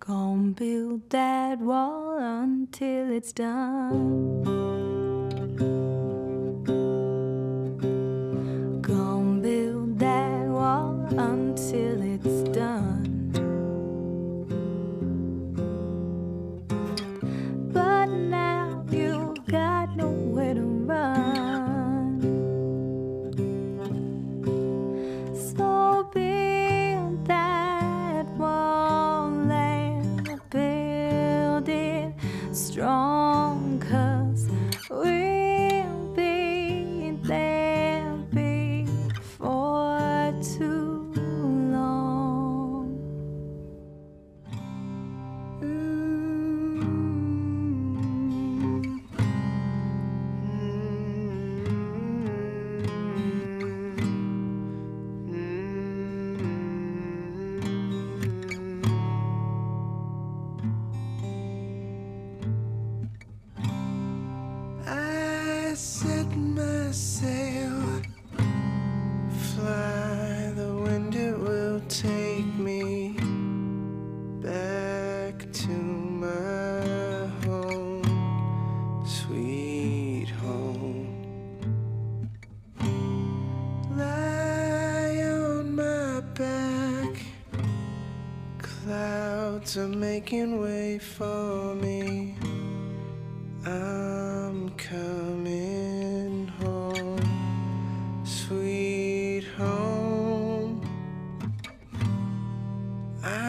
[0.00, 4.65] Gonna build that wall until it's done.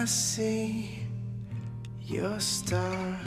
[0.07, 0.99] See
[2.05, 3.19] your star,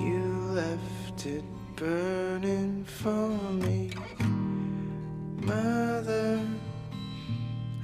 [0.00, 1.44] you left it
[1.76, 3.92] burning for me.
[5.40, 6.44] Mother,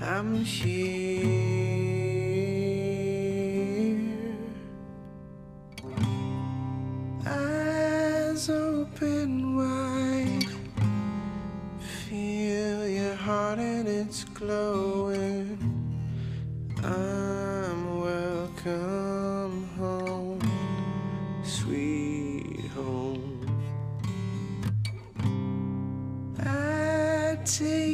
[0.01, 0.94] I'm here.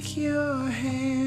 [0.01, 1.19] Take your hand.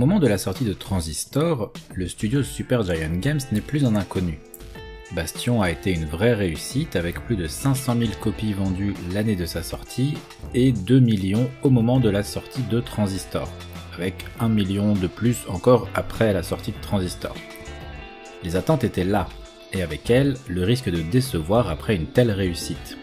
[0.00, 4.38] Moment de la sortie de Transistor, le studio Supergiant Games n'est plus un inconnu.
[5.12, 9.44] Bastion a été une vraie réussite avec plus de 500 000 copies vendues l'année de
[9.44, 10.14] sa sortie
[10.54, 13.46] et 2 millions au moment de la sortie de Transistor,
[13.94, 17.34] avec 1 million de plus encore après la sortie de Transistor.
[18.42, 19.28] Les attentes étaient là,
[19.74, 22.96] et avec elles, le risque de décevoir après une telle réussite.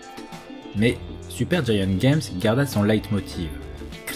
[0.75, 0.97] Mais
[1.29, 3.49] Supergiant Games garda son leitmotiv,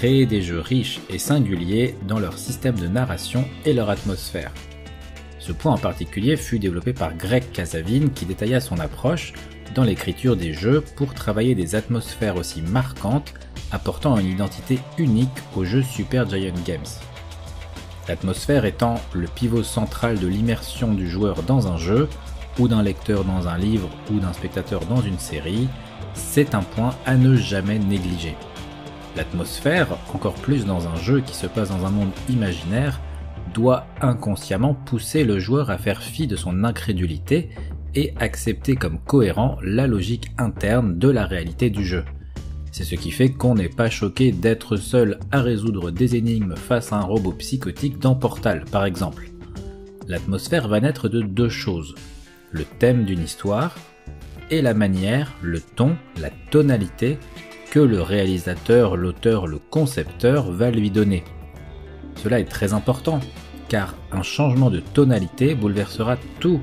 [0.02, 4.52] créer des jeux riches et singuliers dans leur système de narration et leur atmosphère.
[5.38, 9.34] Ce point en particulier fut développé par Greg Casavin qui détailla son approche
[9.76, 13.36] dans l'écriture des jeux pour travailler des atmosphères aussi marquantes,
[13.72, 16.82] apportant une identité unique au jeu Supergiant Games.
[18.08, 22.10] L'atmosphère étant le pivot central de l'immersion du joueur dans un jeu,
[22.58, 25.70] ou d'un lecteur dans un livre, ou d'un spectateur dans une série,
[26.16, 28.36] c'est un point à ne jamais négliger.
[29.16, 33.02] L'atmosphère, encore plus dans un jeu qui se passe dans un monde imaginaire,
[33.54, 37.50] doit inconsciemment pousser le joueur à faire fi de son incrédulité
[37.94, 42.06] et accepter comme cohérent la logique interne de la réalité du jeu.
[42.72, 46.94] C'est ce qui fait qu'on n'est pas choqué d'être seul à résoudre des énigmes face
[46.94, 49.30] à un robot psychotique dans Portal, par exemple.
[50.08, 51.96] L'atmosphère va naître de deux choses.
[52.52, 53.76] Le thème d'une histoire
[54.50, 57.18] et la manière, le ton, la tonalité
[57.72, 61.24] que le réalisateur, l'auteur, le concepteur va lui donner.
[62.22, 63.22] Cela est très important,
[63.70, 66.60] car un changement de tonalité bouleversera tout.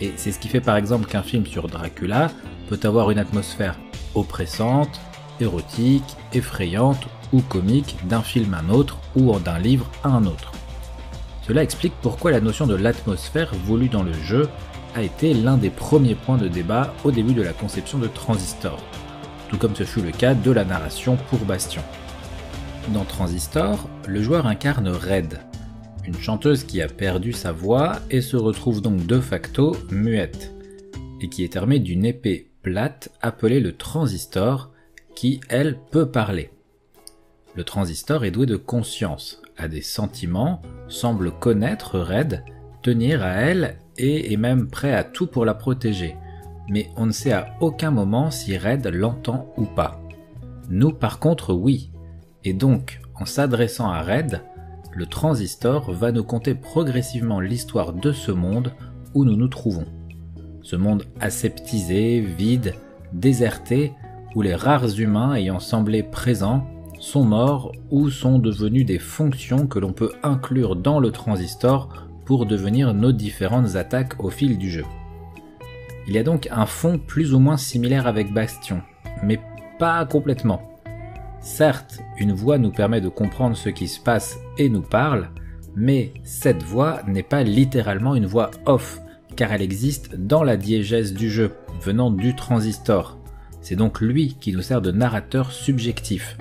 [0.00, 2.28] Et c'est ce qui fait par exemple qu'un film sur Dracula
[2.70, 3.78] peut avoir une atmosphère
[4.14, 4.98] oppressante,
[5.38, 10.52] érotique, effrayante ou comique d'un film à un autre ou d'un livre à un autre.
[11.46, 14.48] Cela explique pourquoi la notion de l'atmosphère voulue dans le jeu
[14.94, 18.78] a été l'un des premiers points de débat au début de la conception de Transistor,
[19.48, 21.82] tout comme ce fut le cas de la narration pour Bastion.
[22.92, 25.40] Dans Transistor, le joueur incarne Red,
[26.06, 30.54] une chanteuse qui a perdu sa voix et se retrouve donc de facto muette,
[31.20, 34.70] et qui est armée d'une épée plate appelée le transistor,
[35.14, 36.50] qui, elle, peut parler.
[37.54, 42.44] Le transistor est doué de conscience, a des sentiments, semble connaître Red,
[42.82, 46.16] tenir à elle et est même prêt à tout pour la protéger.
[46.68, 50.00] Mais on ne sait à aucun moment si Red l'entend ou pas.
[50.68, 51.90] Nous par contre oui.
[52.44, 54.42] Et donc, en s'adressant à Red,
[54.92, 58.72] le transistor va nous conter progressivement l'histoire de ce monde
[59.14, 59.86] où nous nous trouvons.
[60.62, 62.74] Ce monde aseptisé, vide,
[63.12, 63.92] déserté,
[64.34, 66.66] où les rares humains ayant semblé présents
[67.00, 71.88] sont morts ou sont devenus des fonctions que l'on peut inclure dans le transistor
[72.24, 74.84] pour devenir nos différentes attaques au fil du jeu.
[76.08, 78.80] Il y a donc un fond plus ou moins similaire avec Bastion,
[79.22, 79.38] mais
[79.78, 80.62] pas complètement.
[81.38, 85.28] Certes, une voix nous permet de comprendre ce qui se passe et nous parle,
[85.76, 89.02] mais cette voix n'est pas littéralement une voix off,
[89.36, 91.52] car elle existe dans la diégèse du jeu,
[91.82, 93.18] venant du transistor.
[93.60, 96.38] C'est donc lui qui nous sert de narrateur subjectif.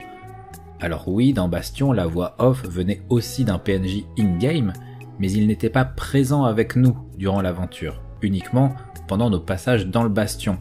[0.79, 4.71] Alors oui, dans Bastion, la voix off venait aussi d'un PNJ in-game,
[5.19, 8.73] mais il n'était pas présent avec nous durant l'aventure, uniquement
[9.07, 10.59] pendant nos passages dans le Bastion.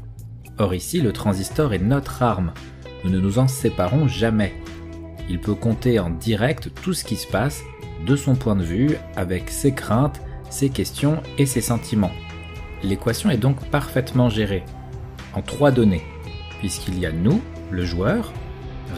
[0.58, 2.52] Or ici, le transistor est notre arme,
[3.04, 4.54] nous ne nous en séparons jamais.
[5.28, 7.62] Il peut compter en direct tout ce qui se passe,
[8.06, 10.20] de son point de vue, avec ses craintes,
[10.50, 12.12] ses questions et ses sentiments.
[12.82, 14.64] L'équation est donc parfaitement gérée,
[15.34, 16.04] en trois données,
[16.60, 17.40] puisqu'il y a nous,
[17.70, 18.32] le joueur,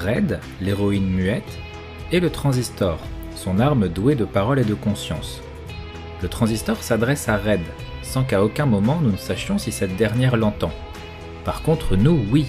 [0.05, 1.59] Red, l'héroïne muette,
[2.13, 2.99] et le transistor,
[3.35, 5.41] son arme douée de parole et de conscience.
[6.23, 7.61] Le transistor s'adresse à Red,
[8.09, 10.73] sans qu'à aucun moment nous ne sachions si cette dernière l'entend.
[11.45, 12.47] Par contre, nous, oui.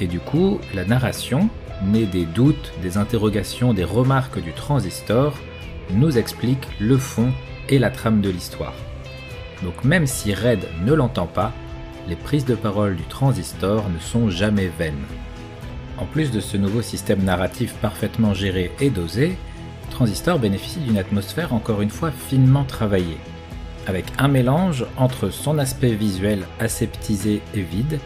[0.00, 1.48] Et du coup, la narration,
[1.84, 5.34] née des doutes, des interrogations, des remarques du transistor,
[5.90, 7.32] nous explique le fond
[7.68, 8.74] et la trame de l'histoire.
[9.62, 11.52] Donc même si Red ne l'entend pas,
[12.08, 15.04] les prises de parole du transistor ne sont jamais vaines.
[15.98, 19.36] En plus de ce nouveau système narratif parfaitement géré et dosé,
[19.90, 23.18] Transistor bénéficie d'une atmosphère encore une fois finement travaillée,
[23.86, 27.98] avec un mélange entre son aspect visuel aseptisé et vide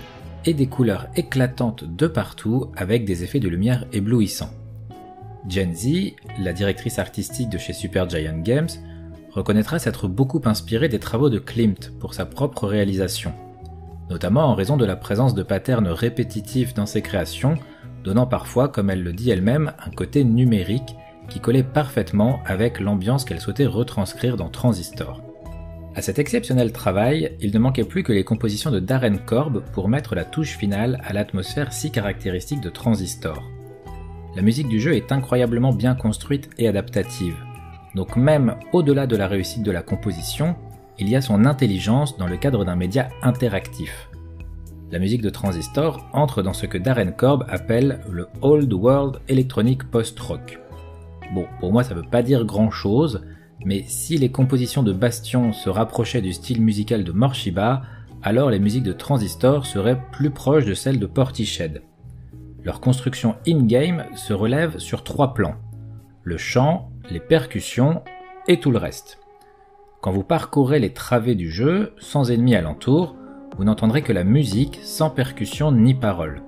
[0.44, 4.50] et des couleurs éclatantes de partout avec des effets de lumière éblouissants.
[5.48, 8.68] Gen Z, la directrice artistique de chez Supergiant Games,
[9.30, 13.32] reconnaîtra s'être beaucoup inspirée des travaux de Klimt pour sa propre réalisation,
[14.10, 17.56] notamment en raison de la présence de patterns répétitifs dans ses créations
[18.04, 20.96] donnant parfois, comme elle le dit elle-même, un côté numérique
[21.28, 25.22] qui collait parfaitement avec l'ambiance qu'elle souhaitait retranscrire dans Transistor.
[26.00, 29.90] À cet exceptionnel travail, il ne manquait plus que les compositions de Darren Korb pour
[29.90, 33.42] mettre la touche finale à l'atmosphère si caractéristique de Transistor.
[34.34, 37.36] La musique du jeu est incroyablement bien construite et adaptative,
[37.94, 40.56] donc même au-delà de la réussite de la composition,
[40.98, 44.08] il y a son intelligence dans le cadre d'un média interactif
[44.90, 49.84] la musique de Transistor entre dans ce que Darren Korb appelle le Old World Electronic
[49.90, 50.58] Post-Rock.
[51.34, 53.20] Bon, pour moi ça veut pas dire grand chose,
[53.64, 57.82] mais si les compositions de Bastion se rapprochaient du style musical de Morshiba,
[58.22, 61.82] alors les musiques de Transistor seraient plus proches de celles de Portiched.
[62.64, 65.56] Leur construction in-game se relève sur trois plans.
[66.22, 68.02] Le chant, les percussions
[68.48, 69.18] et tout le reste.
[70.02, 73.16] Quand vous parcourez les travées du jeu, sans ennemis alentour,
[73.56, 76.42] vous n'entendrez que la musique sans percussion ni parole.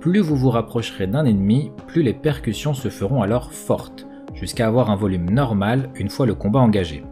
[0.00, 4.05] Plus vous vous rapprocherez d'un ennemi, plus les percussions se feront alors fortes,
[4.36, 7.02] jusqu'à avoir un volume normal une fois le combat engagé.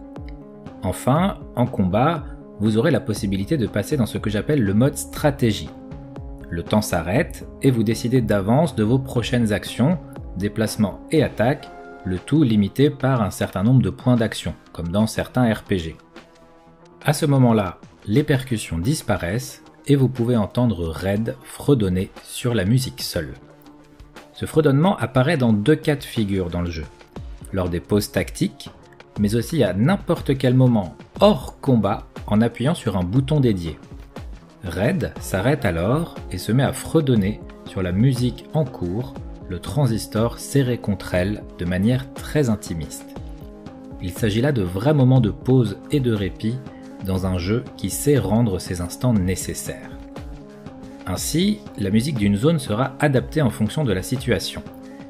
[0.83, 2.25] Enfin, en combat,
[2.61, 5.70] vous aurez la possibilité de passer dans ce que j'appelle le mode stratégie.
[6.51, 9.99] Le temps s'arrête et vous décidez d'avance de vos prochaines actions,
[10.37, 11.68] déplacements et attaques,
[12.05, 15.97] le tout limité par un certain nombre de points d'action, comme dans certains RPG.
[17.05, 23.03] À ce moment-là, les percussions disparaissent et vous pouvez entendre Red fredonner sur la musique
[23.03, 23.35] seule.
[24.33, 26.85] Ce fredonnement apparaît dans deux cas de figure dans le jeu.
[27.55, 28.68] Lors des pauses tactiques,
[29.20, 33.78] mais aussi à n'importe quel moment hors combat en appuyant sur un bouton dédié.
[34.64, 39.14] Red s'arrête alors et se met à fredonner sur la musique en cours,
[39.48, 43.07] le transistor serré contre elle de manière très intimiste.
[44.02, 46.57] Il s'agit là de vrais moments de pause et de répit
[47.07, 49.90] dans un jeu qui sait rendre ces instants nécessaires.
[51.07, 54.61] Ainsi, la musique d'une zone sera adaptée en fonction de la situation,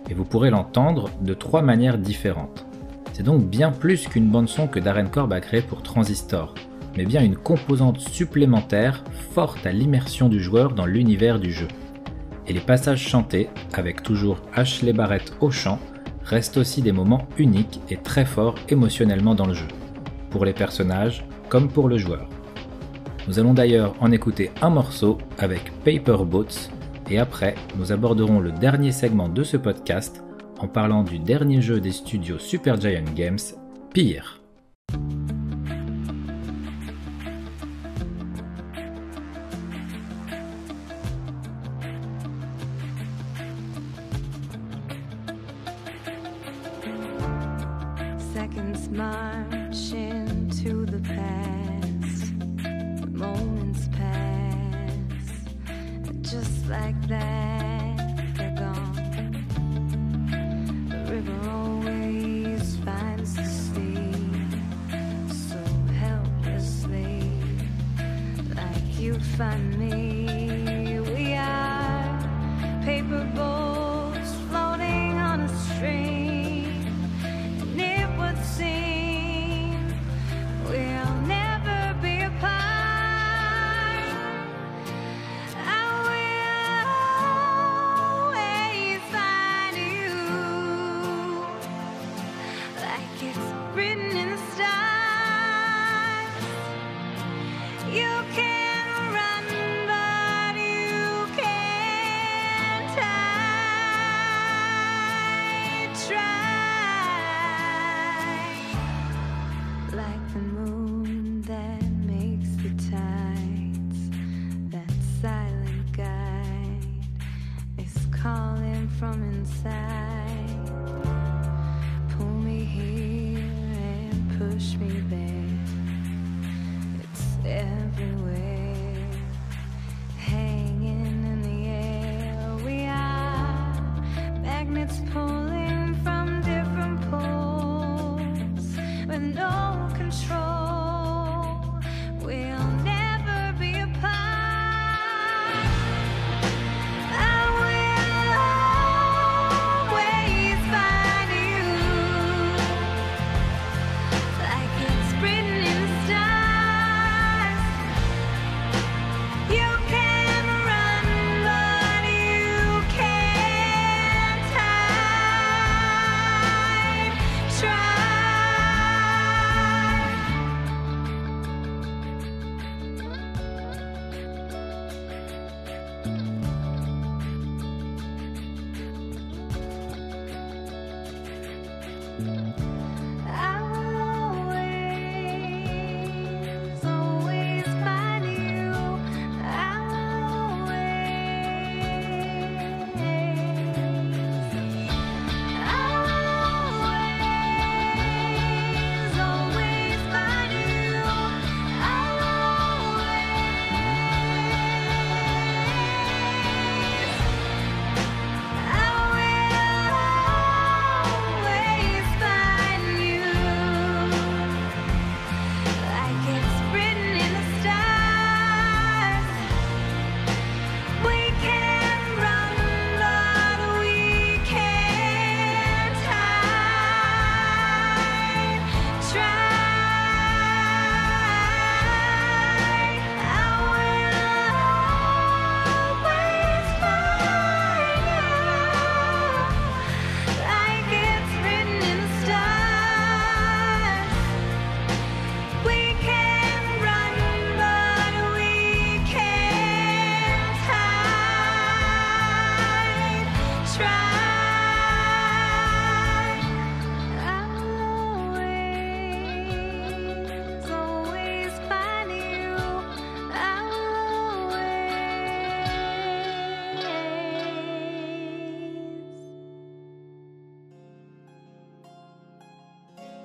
[0.09, 2.67] et vous pourrez l'entendre de trois manières différentes.
[3.13, 6.55] C'est donc bien plus qu'une bande son que Darren Korb a créé pour Transistor,
[6.97, 11.69] mais bien une composante supplémentaire forte à l'immersion du joueur dans l'univers du jeu.
[12.47, 15.79] Et les passages chantés, avec toujours Ashley Barrett au chant,
[16.25, 19.69] restent aussi des moments uniques et très forts émotionnellement dans le jeu,
[20.31, 22.29] pour les personnages comme pour le joueur.
[23.29, 26.69] Nous allons d'ailleurs en écouter un morceau avec Paper Boats,
[27.11, 30.23] et après, nous aborderons le dernier segment de ce podcast
[30.59, 33.39] en parlant du dernier jeu des studios Supergiant Games,
[33.93, 34.41] Pire.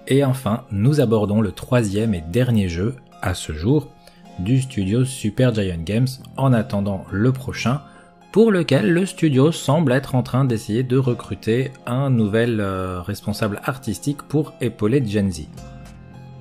[0.10, 3.90] Et enfin, nous abordons le troisième et dernier jeu, à ce jour,
[4.40, 7.82] du studio Supergiant Games en attendant le prochain,
[8.32, 13.62] pour lequel le studio semble être en train d'essayer de recruter un nouvel euh, responsable
[13.64, 15.48] artistique pour épauler Gen Z.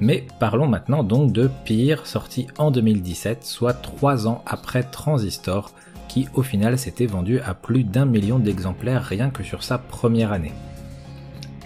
[0.01, 5.73] Mais parlons maintenant donc de Pyre, sorti en 2017, soit 3 ans après Transistor,
[6.09, 10.33] qui au final s'était vendu à plus d'un million d'exemplaires rien que sur sa première
[10.33, 10.53] année.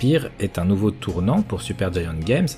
[0.04, 2.48] Est un nouveau tournant pour Supergiant Games,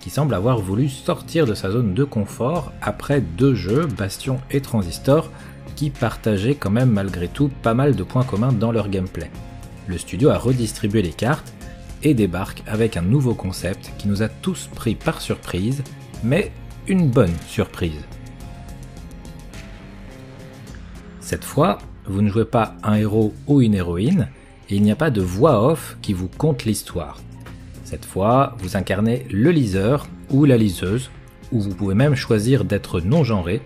[0.00, 4.62] qui semble avoir voulu sortir de sa zone de confort après deux jeux, Bastion et
[4.62, 5.30] Transistor,
[5.74, 9.30] qui partageaient quand même malgré tout pas mal de points communs dans leur gameplay.
[9.86, 11.52] Le studio a redistribué les cartes
[12.02, 15.82] et débarque avec un nouveau concept qui nous a tous pris par surprise,
[16.24, 16.50] mais
[16.88, 18.06] une bonne surprise.
[21.20, 21.76] Cette fois,
[22.06, 24.28] vous ne jouez pas un héros ou une héroïne,
[24.68, 27.20] et il n'y a pas de voix off qui vous conte l'histoire.
[27.84, 31.10] Cette fois, vous incarnez le liseur ou la liseuse,
[31.52, 33.62] ou vous pouvez même choisir d'être non-genré.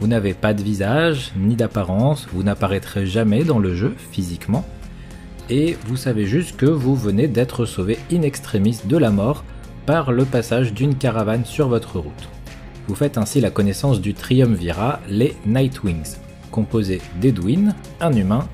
[0.00, 4.64] Vous n'avez pas de visage ni d'apparence, vous n'apparaîtrez jamais dans le jeu physiquement,
[5.48, 9.44] et vous savez juste que vous venez d'être sauvé in extremis de la mort
[9.86, 12.28] par le passage d'une caravane sur votre route.
[12.88, 16.16] Vous faites ainsi la connaissance du triumvirat, les Nightwings,
[16.50, 18.48] composé d'Edwin, un humain,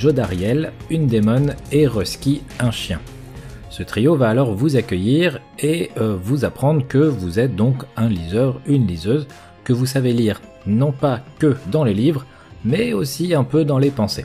[0.00, 3.00] Jodariel, une démone et Rusky, un chien.
[3.68, 8.08] Ce trio va alors vous accueillir et euh, vous apprendre que vous êtes donc un
[8.08, 9.28] liseur, une liseuse,
[9.62, 12.24] que vous savez lire non pas que dans les livres,
[12.64, 14.24] mais aussi un peu dans les pensées.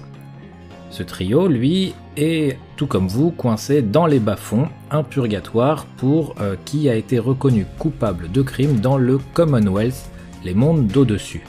[0.91, 6.55] Ce trio, lui, est, tout comme vous, coincé dans les bas-fonds, un purgatoire pour euh,
[6.63, 10.09] qui a été reconnu coupable de crimes dans le Commonwealth,
[10.45, 11.43] les mondes d'au-dessus.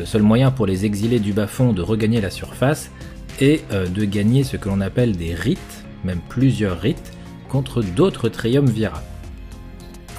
[0.00, 2.90] Le seul moyen pour les exilés du bas-fond de regagner la surface
[3.42, 7.12] est euh, de gagner ce que l'on appelle des rites, même plusieurs rites,
[7.48, 9.02] contre d'autres triumvirats.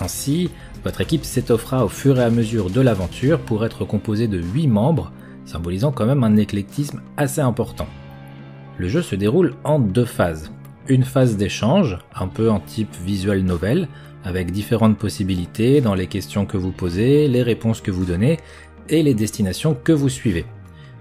[0.02, 0.50] Ainsi,
[0.84, 4.68] votre équipe s'étoffera au fur et à mesure de l'aventure pour être composée de 8
[4.68, 5.12] membres,
[5.46, 7.88] symbolisant quand même un éclectisme assez important.
[8.78, 10.52] Le jeu se déroule en deux phases.
[10.88, 13.88] Une phase d'échange, un peu en type visual novel,
[14.26, 18.40] avec différentes possibilités dans les questions que vous posez, les réponses que vous donnez
[18.90, 20.46] et les destinations que vous suivez.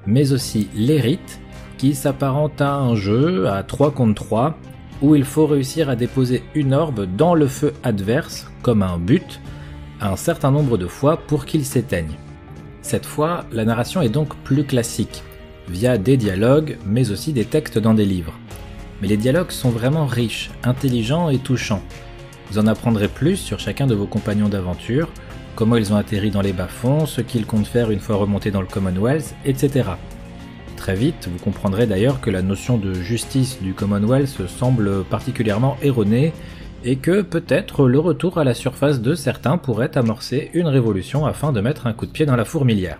[0.06, 1.40] Mais aussi les rites,
[1.82, 4.56] qui s'apparentent à un jeu à 3 contre 3,
[5.02, 9.40] où il faut réussir à déposer une orbe dans le feu adverse, comme un but,
[10.00, 12.14] un certain nombre de fois pour qu'il s'éteigne.
[12.82, 15.24] Cette fois, la narration est donc plus classique,
[15.68, 18.38] via des dialogues, mais aussi des textes dans des livres.
[19.00, 21.82] Mais les dialogues sont vraiment riches, intelligents et touchants.
[22.48, 25.08] Vous en apprendrez plus sur chacun de vos compagnons d'aventure,
[25.56, 28.60] comment ils ont atterri dans les bas-fonds, ce qu'ils comptent faire une fois remontés dans
[28.60, 29.90] le Commonwealth, etc.
[30.82, 36.32] Très vite, vous comprendrez d'ailleurs que la notion de justice du Commonwealth semble particulièrement erronée
[36.84, 41.52] et que peut-être le retour à la surface de certains pourrait amorcer une révolution afin
[41.52, 42.98] de mettre un coup de pied dans la fourmilière.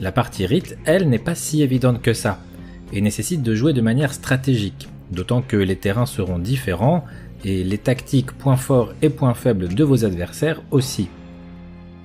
[0.00, 2.40] La partie rite, elle, n'est pas si évidente que ça,
[2.94, 7.04] et nécessite de jouer de manière stratégique, d'autant que les terrains seront différents,
[7.44, 11.10] et les tactiques points forts et points faibles de vos adversaires aussi.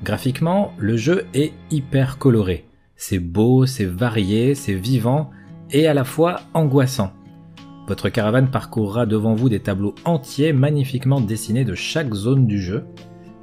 [0.04, 2.66] Graphiquement, le jeu est hyper coloré.
[3.06, 5.30] C'est beau, c'est varié, c'est vivant,
[5.72, 7.12] et à la fois angoissant.
[7.86, 12.86] Votre caravane parcourra devant vous des tableaux entiers magnifiquement dessinés de chaque zone du jeu,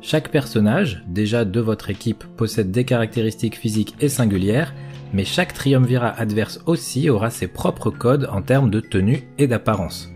[0.00, 4.72] chaque personnage, déjà de votre équipe, possède des caractéristiques physiques et singulières,
[5.12, 10.10] mais chaque triumvirat adverse aussi aura ses propres codes en termes de tenue et d'apparence.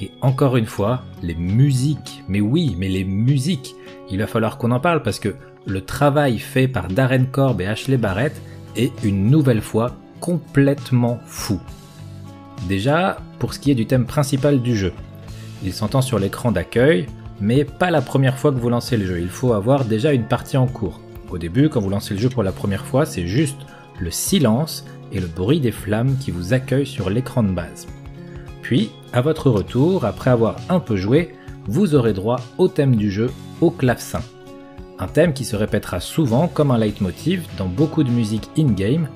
[0.00, 3.74] Et encore une fois, les musiques, mais oui, mais les musiques,
[4.08, 5.34] il va falloir qu'on en parle parce que
[5.66, 8.40] le travail fait par Darren Korb et Ashley Barrett
[8.76, 11.60] est une nouvelle fois complètement fou.
[12.68, 14.92] Déjà, pour ce qui est du thème principal du jeu.
[15.62, 17.06] Il s'entend sur l'écran d'accueil,
[17.40, 20.26] mais pas la première fois que vous lancez le jeu, il faut avoir déjà une
[20.26, 21.00] partie en cours.
[21.30, 23.58] Au début, quand vous lancez le jeu pour la première fois, c'est juste
[23.98, 27.86] le silence et le bruit des flammes qui vous accueillent sur l'écran de base.
[28.62, 31.34] Puis, à votre retour, après avoir un peu joué,
[31.66, 34.22] vous aurez droit au thème du jeu, au clavecin.
[34.98, 39.08] Un thème qui se répétera souvent comme un leitmotiv dans beaucoup de musique in-game,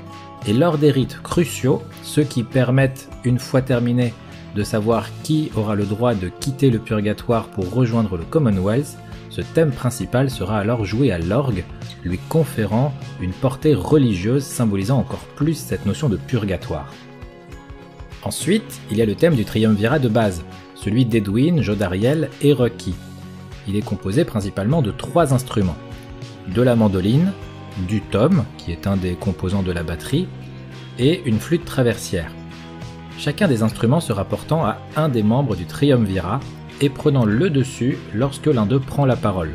[0.46, 4.12] et lors des rites cruciaux, ceux qui permettent, une fois terminé,
[4.54, 8.96] de savoir qui aura le droit de quitter le purgatoire pour rejoindre le Commonwealth,
[9.30, 11.64] ce thème principal sera alors joué à l'orgue,
[12.02, 16.92] lui conférant une portée religieuse symbolisant encore plus cette notion de purgatoire.
[18.24, 20.42] Ensuite, il y a le thème du triumvirat de base,
[20.74, 22.94] celui d'Edwin, Jodariel et Rocky.
[23.68, 25.76] Il est composé principalement de trois instruments.
[26.48, 27.32] De la mandoline,
[27.86, 30.26] du tom, qui est un des composants de la batterie,
[30.98, 32.32] et une flûte traversière
[33.18, 36.40] chacun des instruments se rapportant à un des membres du triumvirat
[36.80, 39.54] et prenant le dessus lorsque l'un d'eux prend la parole.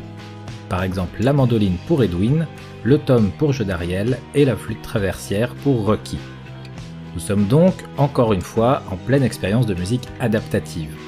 [0.68, 2.46] Par exemple la mandoline pour Edwin,
[2.82, 6.18] le tom pour Jodariel et la flûte traversière pour Rocky.
[7.14, 11.03] Nous sommes donc, encore une fois, en pleine expérience de musique adaptative.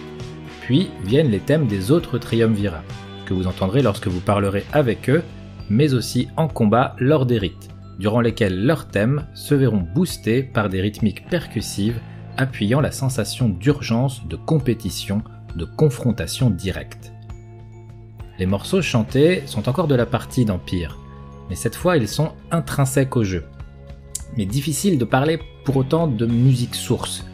[0.66, 2.82] Puis viennent les thèmes des autres triumvirats,
[3.24, 5.22] que vous entendrez lorsque vous parlerez avec eux,
[5.70, 7.68] mais aussi en combat lors des rites,
[8.00, 12.00] durant lesquels leurs thèmes se verront boostés par des rythmiques percussives
[12.36, 15.22] appuyant la sensation d'urgence, de compétition,
[15.54, 17.12] de confrontation directe.
[18.40, 20.98] Les morceaux chantés sont encore de la partie d'Empire,
[21.48, 23.44] mais cette fois ils sont intrinsèques au jeu.
[24.36, 27.24] Mais difficile de parler pour autant de musique source.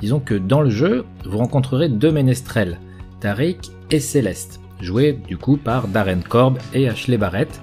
[0.00, 2.78] Disons que dans le jeu, vous rencontrerez deux ménestrels,
[3.20, 7.60] Tariq et Céleste, joués du coup par Darren Korb et Ashley Barrett,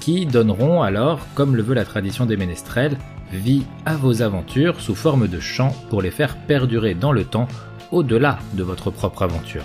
[0.00, 2.96] qui donneront alors, comme le veut la tradition des ménestrels,
[3.32, 7.48] vie à vos aventures sous forme de chants pour les faire perdurer dans le temps
[7.92, 9.64] au-delà de votre propre aventure.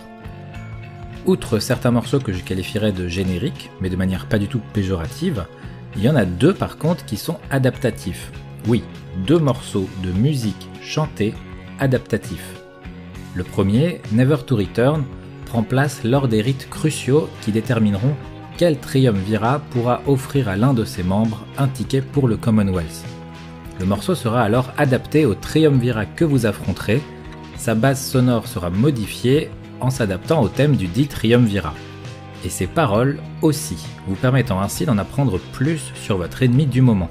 [1.26, 5.45] Outre certains morceaux que je qualifierais de génériques, mais de manière pas du tout péjorative,
[5.95, 8.32] il y en a deux par contre qui sont adaptatifs.
[8.67, 8.84] Oui,
[9.28, 11.34] deux morceaux de musique chantée
[11.82, 12.61] adaptatifs.
[13.36, 15.03] Le premier, Never to Return,
[15.45, 18.15] prend place lors des rites cruciaux qui détermineront
[18.57, 23.03] quel triumvirat pourra offrir à l'un de ses membres un ticket pour le Commonwealth.
[23.79, 27.01] Le morceau sera alors adapté au triumvirat que vous affronterez,
[27.57, 31.73] sa base sonore sera modifiée en s'adaptant au thème du dit triumvirat.
[32.45, 33.77] Et ses paroles aussi,
[34.07, 37.09] vous permettant ainsi d'en apprendre plus sur votre ennemi du moment.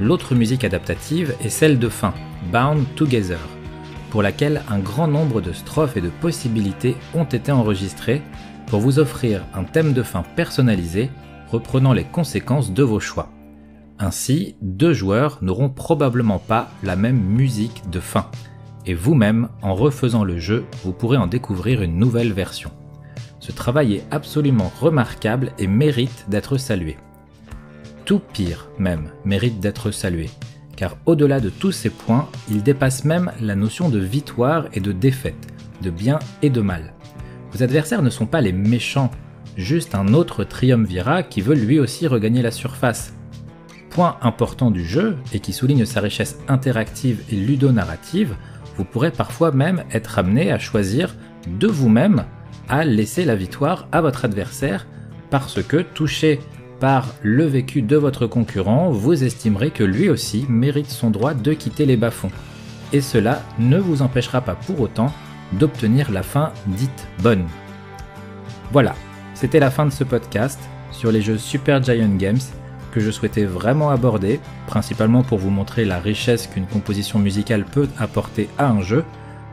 [0.00, 2.14] L'autre musique adaptative est celle de fin,
[2.52, 3.38] Bound Together,
[4.12, 8.20] pour laquelle un grand nombre de strophes et de possibilités ont été enregistrées
[8.66, 11.08] pour vous offrir un thème de fin personnalisé
[11.50, 13.30] reprenant les conséquences de vos choix.
[13.98, 18.30] Ainsi, deux joueurs n'auront probablement pas la même musique de fin,
[18.84, 22.70] et vous-même, en refaisant le jeu, vous pourrez en découvrir une nouvelle version.
[23.40, 26.98] Ce travail est absolument remarquable et mérite d'être salué.
[28.04, 30.28] Tout pire même mérite d'être salué,
[30.82, 34.90] car au-delà de tous ces points, il dépasse même la notion de victoire et de
[34.90, 35.46] défaite,
[35.80, 36.92] de bien et de mal.
[37.52, 39.12] Vos adversaires ne sont pas les méchants,
[39.56, 43.14] juste un autre triumvirat qui veut lui aussi regagner la surface.
[43.90, 48.34] Point important du jeu, et qui souligne sa richesse interactive et ludonarrative,
[48.76, 51.14] vous pourrez parfois même être amené à choisir
[51.46, 52.24] de vous-même
[52.68, 54.88] à laisser la victoire à votre adversaire
[55.30, 56.40] parce que touché
[56.82, 61.52] par le vécu de votre concurrent, vous estimerez que lui aussi mérite son droit de
[61.52, 62.32] quitter les bas-fonds.
[62.92, 65.12] Et cela ne vous empêchera pas pour autant
[65.52, 67.44] d'obtenir la fin dite bonne.
[68.72, 68.96] Voilà,
[69.34, 70.58] c'était la fin de ce podcast
[70.90, 72.40] sur les jeux Super Giant Games
[72.90, 77.86] que je souhaitais vraiment aborder, principalement pour vous montrer la richesse qu'une composition musicale peut
[77.96, 79.04] apporter à un jeu,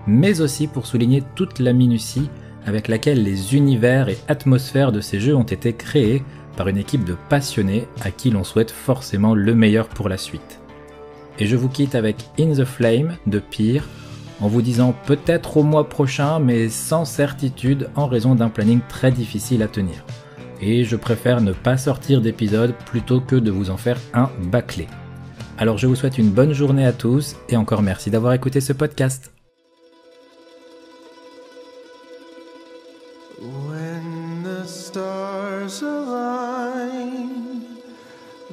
[0.07, 2.27] mais aussi pour souligner toute la minutie
[2.65, 6.23] avec laquelle les univers et atmosphères de ces jeux ont été créés
[6.55, 10.59] par une équipe de passionnés à qui l'on souhaite forcément le meilleur pour la suite.
[11.39, 13.87] Et je vous quitte avec In the Flame de Pyre,
[14.41, 19.11] en vous disant peut-être au mois prochain, mais sans certitude en raison d'un planning très
[19.11, 20.03] difficile à tenir
[20.61, 24.87] et je préfère ne pas sortir d'épisode plutôt que de vous en faire un bâclé.
[25.57, 28.73] Alors je vous souhaite une bonne journée à tous et encore merci d'avoir écouté ce
[28.73, 29.38] podcast.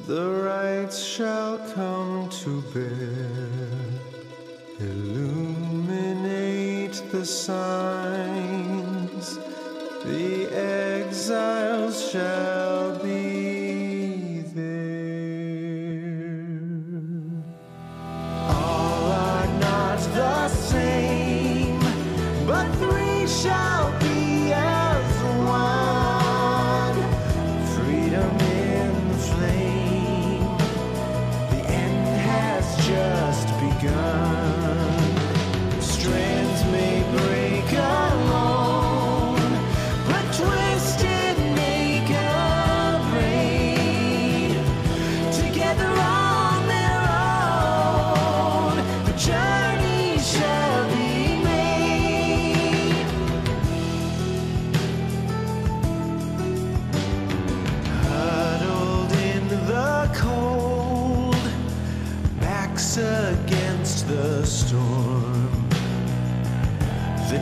[0.07, 3.27] The rights shall come to bear.
[4.79, 6.23] Illuminate
[7.11, 8.57] the signs,
[10.05, 15.75] the exiles shall be there.
[18.47, 21.81] All are not the same,
[22.47, 23.76] but three shall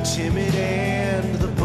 [0.06, 1.65] timid and the